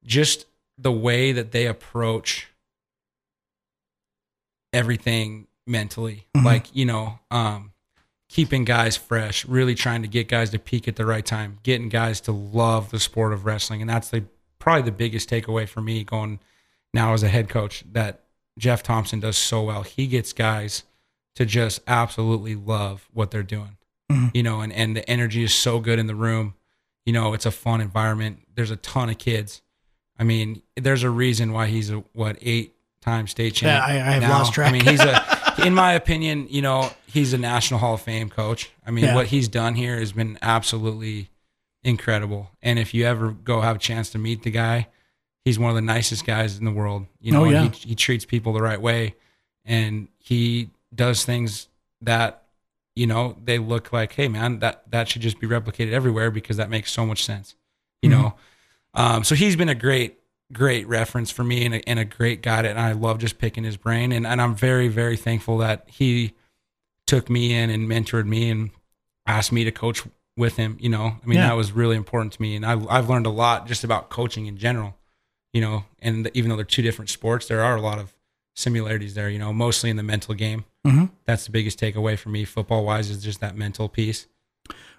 just 0.04 0.46
the 0.76 0.90
way 0.90 1.30
that 1.30 1.52
they 1.52 1.66
approach 1.66 2.49
everything 4.73 5.46
mentally. 5.66 6.26
Mhm. 6.37 6.44
Like, 6.44 6.75
you 6.75 6.85
know, 6.85 7.18
um, 7.30 7.73
keeping 8.28 8.64
guys 8.64 8.96
fresh, 8.96 9.44
really 9.44 9.75
trying 9.75 10.02
to 10.02 10.08
get 10.08 10.28
guys 10.28 10.50
to 10.50 10.58
peak 10.58 10.88
at 10.88 10.96
the 10.96 11.06
right 11.06 11.25
time, 11.25 11.58
getting 11.62 11.88
guys 11.88 12.20
to 12.23 12.32
love 12.32 12.90
the 12.90 12.99
sport 13.00 13.32
of 13.32 13.44
wrestling. 13.46 13.80
And 13.80 13.88
that's 13.88 14.11
the 14.11 14.25
probably 14.58 14.82
the 14.82 14.92
biggest 14.92 15.30
takeaway 15.30 15.68
for 15.68 15.80
me 15.80 16.02
going 16.02 16.40
now 16.96 17.12
as 17.14 17.22
a 17.22 17.28
head 17.28 17.48
coach 17.48 17.84
that 17.92 18.22
Jeff 18.58 18.82
Thompson 18.82 19.20
does 19.20 19.36
so 19.38 19.62
well. 19.62 19.82
He 19.82 20.06
gets 20.08 20.32
guys 20.32 20.82
to 21.36 21.44
just 21.46 21.80
absolutely 21.86 22.54
love 22.56 23.08
what 23.12 23.30
they're 23.30 23.42
doing. 23.42 23.76
Mm-hmm. 24.10 24.28
you 24.34 24.42
know, 24.44 24.60
and, 24.60 24.72
and 24.72 24.96
the 24.96 25.08
energy 25.10 25.42
is 25.42 25.52
so 25.52 25.80
good 25.80 25.98
in 25.98 26.06
the 26.06 26.14
room. 26.14 26.54
You 27.04 27.12
know, 27.12 27.34
it's 27.34 27.44
a 27.44 27.50
fun 27.50 27.80
environment. 27.80 28.38
There's 28.54 28.70
a 28.70 28.76
ton 28.76 29.10
of 29.10 29.18
kids. 29.18 29.62
I 30.16 30.22
mean, 30.22 30.62
there's 30.76 31.02
a 31.02 31.10
reason 31.10 31.52
why 31.52 31.66
he's 31.66 31.90
a 31.90 32.04
what 32.12 32.36
eight 32.40 32.74
time 33.00 33.26
state 33.26 33.54
champ. 33.54 33.84
Yeah, 33.84 33.84
I- 33.84 34.08
I 34.08 34.12
have 34.12 34.22
now. 34.22 34.30
lost 34.38 34.52
track. 34.54 34.68
I 34.68 34.72
mean, 34.72 34.84
he's 34.84 35.00
a, 35.00 35.24
in 35.66 35.74
my 35.74 35.92
opinion, 35.94 36.46
you 36.50 36.62
know, 36.62 36.88
he's 37.08 37.32
a 37.32 37.38
National 37.38 37.80
Hall 37.80 37.94
of 37.94 38.00
Fame 38.00 38.30
coach. 38.30 38.70
I 38.86 38.92
mean, 38.92 39.06
Yeah. 39.06 39.14
what 39.16 39.26
he's 39.26 39.48
done 39.48 39.74
here 39.74 39.98
has 39.98 40.12
been 40.12 40.38
absolutely 40.40 41.30
incredible. 41.82 42.50
And 42.62 42.78
if 42.78 42.94
you 42.94 43.04
ever 43.06 43.30
go 43.32 43.60
have 43.60 43.76
a 43.76 43.78
chance 43.80 44.10
to 44.10 44.18
meet 44.18 44.42
the 44.44 44.50
guy, 44.52 44.86
he's 45.46 45.58
one 45.60 45.70
of 45.70 45.76
the 45.76 45.80
nicest 45.82 46.26
guys 46.26 46.58
in 46.58 46.64
the 46.64 46.72
world. 46.72 47.06
You 47.20 47.30
know, 47.32 47.44
Oh, 47.44 47.48
yeah. 47.48 47.70
he, 47.70 47.88
he 47.90 47.94
treats 47.94 48.24
people 48.24 48.52
the 48.52 48.60
right 48.62 48.80
way, 48.80 49.14
and 49.64 50.08
he 50.18 50.70
does 50.94 51.24
things 51.24 51.68
that 52.02 52.42
you 52.94 53.06
know 53.06 53.36
they 53.44 53.58
look 53.58 53.92
like, 53.92 54.12
hey 54.12 54.26
man, 54.28 54.58
that 54.58 54.82
that 54.90 55.08
should 55.08 55.22
just 55.22 55.38
be 55.40 55.46
replicated 55.46 55.92
everywhere 55.92 56.30
because 56.30 56.56
that 56.58 56.68
makes 56.68 56.92
so 56.92 57.06
much 57.06 57.24
sense. 57.24 57.54
You 58.02 58.10
Mm-hmm. 58.10 58.22
know, 58.22 58.34
um, 58.94 59.24
so 59.24 59.34
he's 59.34 59.56
been 59.56 59.68
a 59.70 59.74
great 59.74 60.18
great 60.52 60.86
reference 60.86 61.30
for 61.30 61.42
me 61.44 61.64
and 61.66 61.74
a, 61.74 61.88
and 61.88 61.98
a 61.98 62.04
great 62.04 62.40
guy, 62.42 62.62
and 62.62 62.78
I 62.78 62.92
love 62.92 63.18
just 63.18 63.38
picking 63.38 63.64
his 63.64 63.76
brain, 63.76 64.12
and 64.12 64.26
and 64.26 64.40
I'm 64.42 64.54
very 64.54 64.88
very 64.88 65.16
thankful 65.16 65.58
that 65.58 65.84
he 65.88 66.34
took 67.06 67.30
me 67.30 67.52
in 67.54 67.70
and 67.70 67.88
mentored 67.88 68.26
me 68.26 68.50
and 68.50 68.70
asked 69.26 69.52
me 69.52 69.64
to 69.64 69.70
coach 69.72 70.02
with 70.36 70.56
him. 70.56 70.76
You 70.80 70.88
know, 70.90 71.16
I 71.22 71.26
mean 71.26 71.38
Yeah. 71.38 71.48
that 71.48 71.56
was 71.56 71.72
really 71.72 71.96
important 71.96 72.32
to 72.34 72.42
me, 72.42 72.56
and 72.56 72.64
I, 72.66 72.72
I've 72.88 73.08
learned 73.08 73.26
a 73.26 73.30
lot 73.30 73.66
just 73.66 73.84
about 73.84 74.08
coaching 74.10 74.46
in 74.46 74.56
general. 74.56 74.94
You 75.56 75.62
know, 75.62 75.84
and 76.00 76.30
even 76.34 76.50
though 76.50 76.56
they're 76.56 76.66
two 76.66 76.82
different 76.82 77.08
sports, 77.08 77.46
there 77.48 77.62
are 77.64 77.76
a 77.76 77.80
lot 77.80 77.98
of 77.98 78.12
similarities 78.54 79.14
there. 79.14 79.30
You 79.30 79.38
know, 79.38 79.54
mostly 79.54 79.88
in 79.88 79.96
the 79.96 80.02
mental 80.02 80.34
game. 80.34 80.66
Mhm. 80.86 81.10
That's 81.25 81.46
the 81.46 81.50
biggest 81.50 81.80
takeaway 81.80 82.18
for 82.18 82.28
me, 82.28 82.44
football 82.44 82.84
wise, 82.84 83.08
is 83.08 83.25
just 83.25 83.40
that 83.40 83.56
mental 83.56 83.88
piece. 83.88 84.26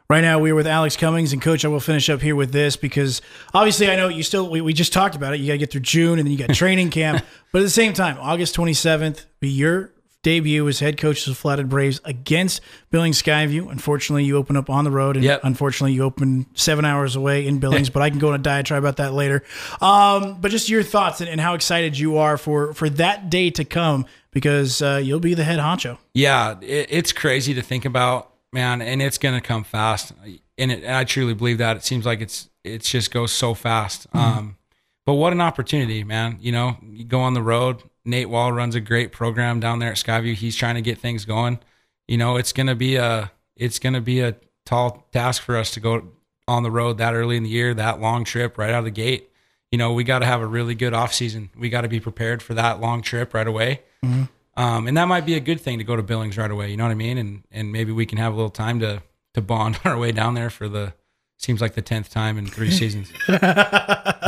Right 0.10 0.22
now, 0.22 0.40
we 0.40 0.50
are 0.52 0.56
with 0.56 0.66
Alex 0.68 0.96
Cummings 0.96 1.32
and 1.34 1.42
Coach. 1.42 1.64
I 1.66 1.68
will 1.68 1.82
finish 1.82 2.10
up 2.10 2.22
here 2.22 2.36
with 2.36 2.54
this 2.54 2.76
because 2.78 3.22
obviously, 3.54 3.92
I 3.92 3.96
know 3.98 4.08
you 4.08 4.24
still. 4.24 4.50
We, 4.50 4.62
we 4.62 4.74
just 4.74 4.94
talked 4.94 5.16
about 5.16 5.34
it. 5.36 5.42
You 5.42 5.48
got 5.48 5.54
to 5.54 5.58
get 5.60 5.70
through 5.72 5.82
June, 5.82 6.18
and 6.18 6.26
then 6.26 6.32
you 6.32 6.38
got 6.40 6.56
training 6.56 6.90
camp. 6.90 7.24
But 7.52 7.60
at 7.60 7.64
the 7.64 7.70
same 7.70 7.94
time, 7.94 8.18
August 8.20 8.56
twenty 8.56 8.74
seventh 8.74 9.26
be 9.40 9.50
your 9.50 9.92
debut 10.24 10.68
as 10.68 10.80
head 10.80 10.98
coach 10.98 11.26
of 11.26 11.32
the 11.32 11.36
Flathead 11.36 11.70
Braves 11.70 12.02
against 12.04 12.62
Billings 12.90 13.22
Skyview. 13.22 13.72
Unfortunately, 13.72 14.26
you 14.26 14.36
open 14.38 14.58
up 14.58 14.70
on 14.70 14.84
the 14.84 14.92
road, 14.92 15.16
and 15.16 15.24
Yep. 15.24 15.42
unfortunately, 15.44 15.94
you 15.94 16.04
open 16.04 16.46
seven 16.54 16.86
hours 16.86 17.16
away 17.16 17.46
in 17.48 17.60
Billings. 17.60 17.90
but 17.98 18.02
I 18.02 18.10
can 18.10 18.20
go 18.20 18.30
on 18.30 18.36
a 18.36 18.40
diatribe 18.40 18.84
about 18.84 18.98
that 18.98 19.14
later. 19.14 19.44
Um, 19.82 20.40
but 20.42 20.52
just 20.52 20.70
your 20.70 20.84
thoughts 20.84 21.22
and, 21.22 21.30
and 21.30 21.40
how 21.40 21.54
excited 21.54 21.98
you 21.98 22.18
are 22.18 22.38
for 22.38 22.74
for 22.74 22.90
that 22.92 23.30
day 23.30 23.50
to 23.52 23.64
come 23.64 24.06
because 24.32 24.82
uh, 24.82 25.00
you'll 25.04 25.20
be 25.20 25.34
the 25.34 25.44
head 25.44 25.60
honcho. 25.60 25.98
Yeah, 26.14 26.60
it, 26.62 26.88
it's 26.90 27.14
crazy 27.14 27.54
to 27.54 27.62
think 27.62 27.86
about, 27.86 28.32
man, 28.52 28.82
and 28.82 29.02
it's 29.02 29.18
gonna 29.18 29.42
come 29.42 29.64
fast. 29.64 30.14
And, 30.58 30.72
it, 30.72 30.84
and 30.84 30.96
I 30.96 31.04
truly 31.04 31.34
believe 31.36 31.60
that. 31.60 31.78
It 31.78 31.84
seems 31.84 32.06
like 32.06 32.22
it's 32.22 32.50
it 32.64 32.82
just 32.82 33.12
goes 33.12 33.32
so 33.32 33.54
fast. 33.54 34.08
Um, 34.14 34.58
but 35.06 35.14
what 35.14 35.32
an 35.32 35.40
opportunity, 35.40 36.04
man! 36.04 36.38
You 36.42 36.52
know, 36.52 36.78
you 36.84 37.06
go 37.06 37.22
on 37.22 37.34
the 37.34 37.42
road. 37.42 37.82
Nate 38.08 38.30
Wall 38.30 38.52
runs 38.52 38.74
a 38.76 38.80
great 38.80 39.12
program 39.12 39.60
down 39.60 39.80
there 39.80 39.90
at 39.92 39.98
Skyview. 39.98 40.34
He's 40.34 40.56
trying 40.56 40.76
to 40.76 40.82
get 40.82 40.98
things 40.98 41.26
going. 41.26 41.60
You 42.08 42.18
know, 42.18 42.38
it's 42.38 42.54
gonna 42.54 42.76
be 42.76 42.96
a 42.96 43.32
it's 43.56 43.80
gonna 43.80 44.02
be 44.02 44.22
a 44.22 44.36
tall 44.66 45.06
task 45.12 45.42
for 45.44 45.58
us 45.58 45.72
to 45.72 45.80
go 45.80 46.08
on 46.48 46.64
the 46.64 46.72
road 46.72 46.98
that 47.00 47.14
early 47.14 47.36
in 47.38 47.44
the 47.44 47.50
year, 47.50 47.74
that 47.74 48.00
long 48.00 48.24
trip 48.24 48.58
right 48.58 48.70
out 48.72 48.80
of 48.80 48.86
the 48.86 48.92
gate. 48.92 49.30
You 49.72 49.78
know, 49.78 49.92
we 49.92 50.06
got 50.06 50.20
to 50.20 50.26
have 50.26 50.40
a 50.42 50.46
really 50.48 50.76
good 50.76 50.94
off 50.94 51.14
season. 51.14 51.50
We 51.58 51.68
got 51.70 51.82
to 51.82 51.90
be 51.90 52.00
prepared 52.00 52.42
for 52.42 52.54
that 52.54 52.80
long 52.80 53.02
trip 53.02 53.34
right 53.34 53.46
away. 53.48 53.82
Um, 54.02 54.88
and 54.88 54.96
that 54.96 55.06
might 55.10 55.26
be 55.26 55.36
a 55.36 55.42
good 55.42 55.60
thing 55.60 55.78
to 55.80 55.84
go 55.84 55.98
to 55.98 56.02
Billings 56.02 56.38
right 56.38 56.50
away. 56.50 56.72
You 56.72 56.78
know 56.78 56.86
what 56.86 56.92
I 56.92 56.96
mean? 56.96 57.18
And 57.18 57.44
and 57.52 57.72
maybe 57.72 57.92
we 57.92 58.06
can 58.06 58.18
have 58.18 58.32
a 58.32 58.36
little 58.36 58.50
time 58.50 58.80
to 58.80 59.04
to 59.34 59.42
bond 59.42 59.80
our 59.84 59.98
way 59.98 60.14
down 60.14 60.34
there 60.36 60.50
for 60.50 60.70
the 60.70 60.94
seems 61.38 61.60
like 61.62 61.74
the 61.76 61.82
tenth 61.82 62.10
time 62.10 62.38
in 62.38 62.48
three 62.48 62.72
seasons. 62.72 63.12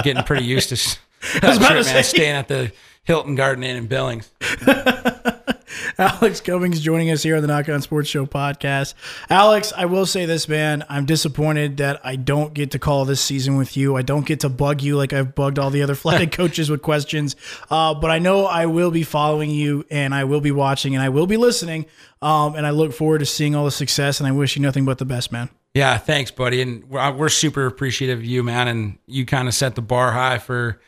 Getting 0.03 0.23
pretty 0.23 0.45
used 0.45 0.69
to 0.69 0.75
s- 0.75 0.99
that 1.41 1.57
about 1.57 1.71
trip, 1.71 1.85
to 1.85 1.93
man. 1.93 2.03
Staying 2.03 2.35
at 2.35 2.47
the 2.47 2.71
Hilton 3.09 3.33
Garden 3.33 3.63
Inn 3.63 3.75
in 3.75 3.87
Billings. 3.87 4.29
Alex 5.97 6.41
Cummings 6.41 6.79
joining 6.79 7.09
us 7.09 7.23
here 7.23 7.37
on 7.37 7.41
the 7.41 7.47
Nach 7.47 7.67
On 7.67 7.81
Sports 7.81 8.07
Show 8.07 8.27
podcast. 8.27 8.93
Alex, 9.31 9.73
I 9.75 9.85
will 9.85 10.05
say 10.05 10.27
this, 10.27 10.47
man. 10.47 10.85
I'm 10.89 11.07
disappointed 11.07 11.77
that 11.77 12.01
I 12.03 12.17
don't 12.17 12.53
get 12.53 12.69
to 12.71 12.77
call 12.77 13.05
this 13.05 13.19
season 13.19 13.57
with 13.57 13.75
you. 13.75 13.95
I 13.95 14.03
don't 14.03 14.27
get 14.27 14.41
to 14.41 14.49
bug 14.49 14.83
you 14.83 14.95
like 14.95 15.11
I've 15.11 15.33
bugged 15.33 15.57
all 15.57 15.71
the 15.71 15.81
other 15.81 15.95
flight 15.95 16.31
coaches 16.37 16.69
with 16.69 16.83
questions. 16.83 17.35
Uh, 17.71 17.95
but 17.95 18.11
I 18.11 18.19
know 18.19 18.45
I 18.45 18.67
will 18.67 18.91
be 18.91 19.01
following 19.01 19.49
you 19.49 19.87
and 19.89 20.13
I 20.13 20.25
will 20.25 20.41
be 20.41 20.51
watching 20.51 20.93
and 20.93 21.01
I 21.03 21.09
will 21.09 21.25
be 21.25 21.37
listening. 21.37 21.87
Um, 22.21 22.53
and 22.53 22.63
I 22.63 22.69
look 22.69 22.93
forward 22.93 23.19
to 23.19 23.25
seeing 23.25 23.55
all 23.55 23.65
the 23.65 23.71
success 23.71 24.19
and 24.19 24.27
I 24.27 24.33
wish 24.33 24.55
you 24.55 24.61
nothing 24.61 24.85
but 24.85 24.99
the 24.99 25.05
best, 25.05 25.31
man. 25.31 25.49
Yeah, 25.73 25.97
thanks, 25.97 26.29
buddy. 26.29 26.61
And 26.61 26.83
we're, 26.87 27.11
we're 27.13 27.29
super 27.29 27.65
appreciative 27.65 28.19
of 28.19 28.25
you, 28.25 28.43
man. 28.43 28.67
And 28.67 28.99
you 29.07 29.25
kind 29.25 29.47
of 29.47 29.55
set 29.55 29.73
the 29.73 29.81
bar 29.81 30.11
high 30.11 30.37
for 30.37 30.79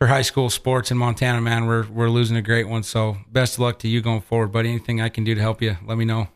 for 0.00 0.06
high 0.06 0.22
school 0.22 0.48
sports 0.48 0.90
in 0.90 0.96
Montana, 0.96 1.42
man. 1.42 1.66
We're 1.66 1.86
we're 1.86 2.08
losing 2.08 2.34
a 2.34 2.42
great 2.42 2.66
one. 2.66 2.82
So 2.82 3.18
best 3.30 3.54
of 3.54 3.60
luck 3.60 3.78
to 3.80 3.88
you 3.88 4.00
going 4.00 4.22
forward, 4.22 4.48
buddy. 4.48 4.70
Anything 4.70 4.98
I 4.98 5.10
can 5.10 5.24
do 5.24 5.34
to 5.34 5.40
help 5.42 5.60
you, 5.60 5.76
let 5.84 5.98
me 5.98 6.06
know. 6.06 6.28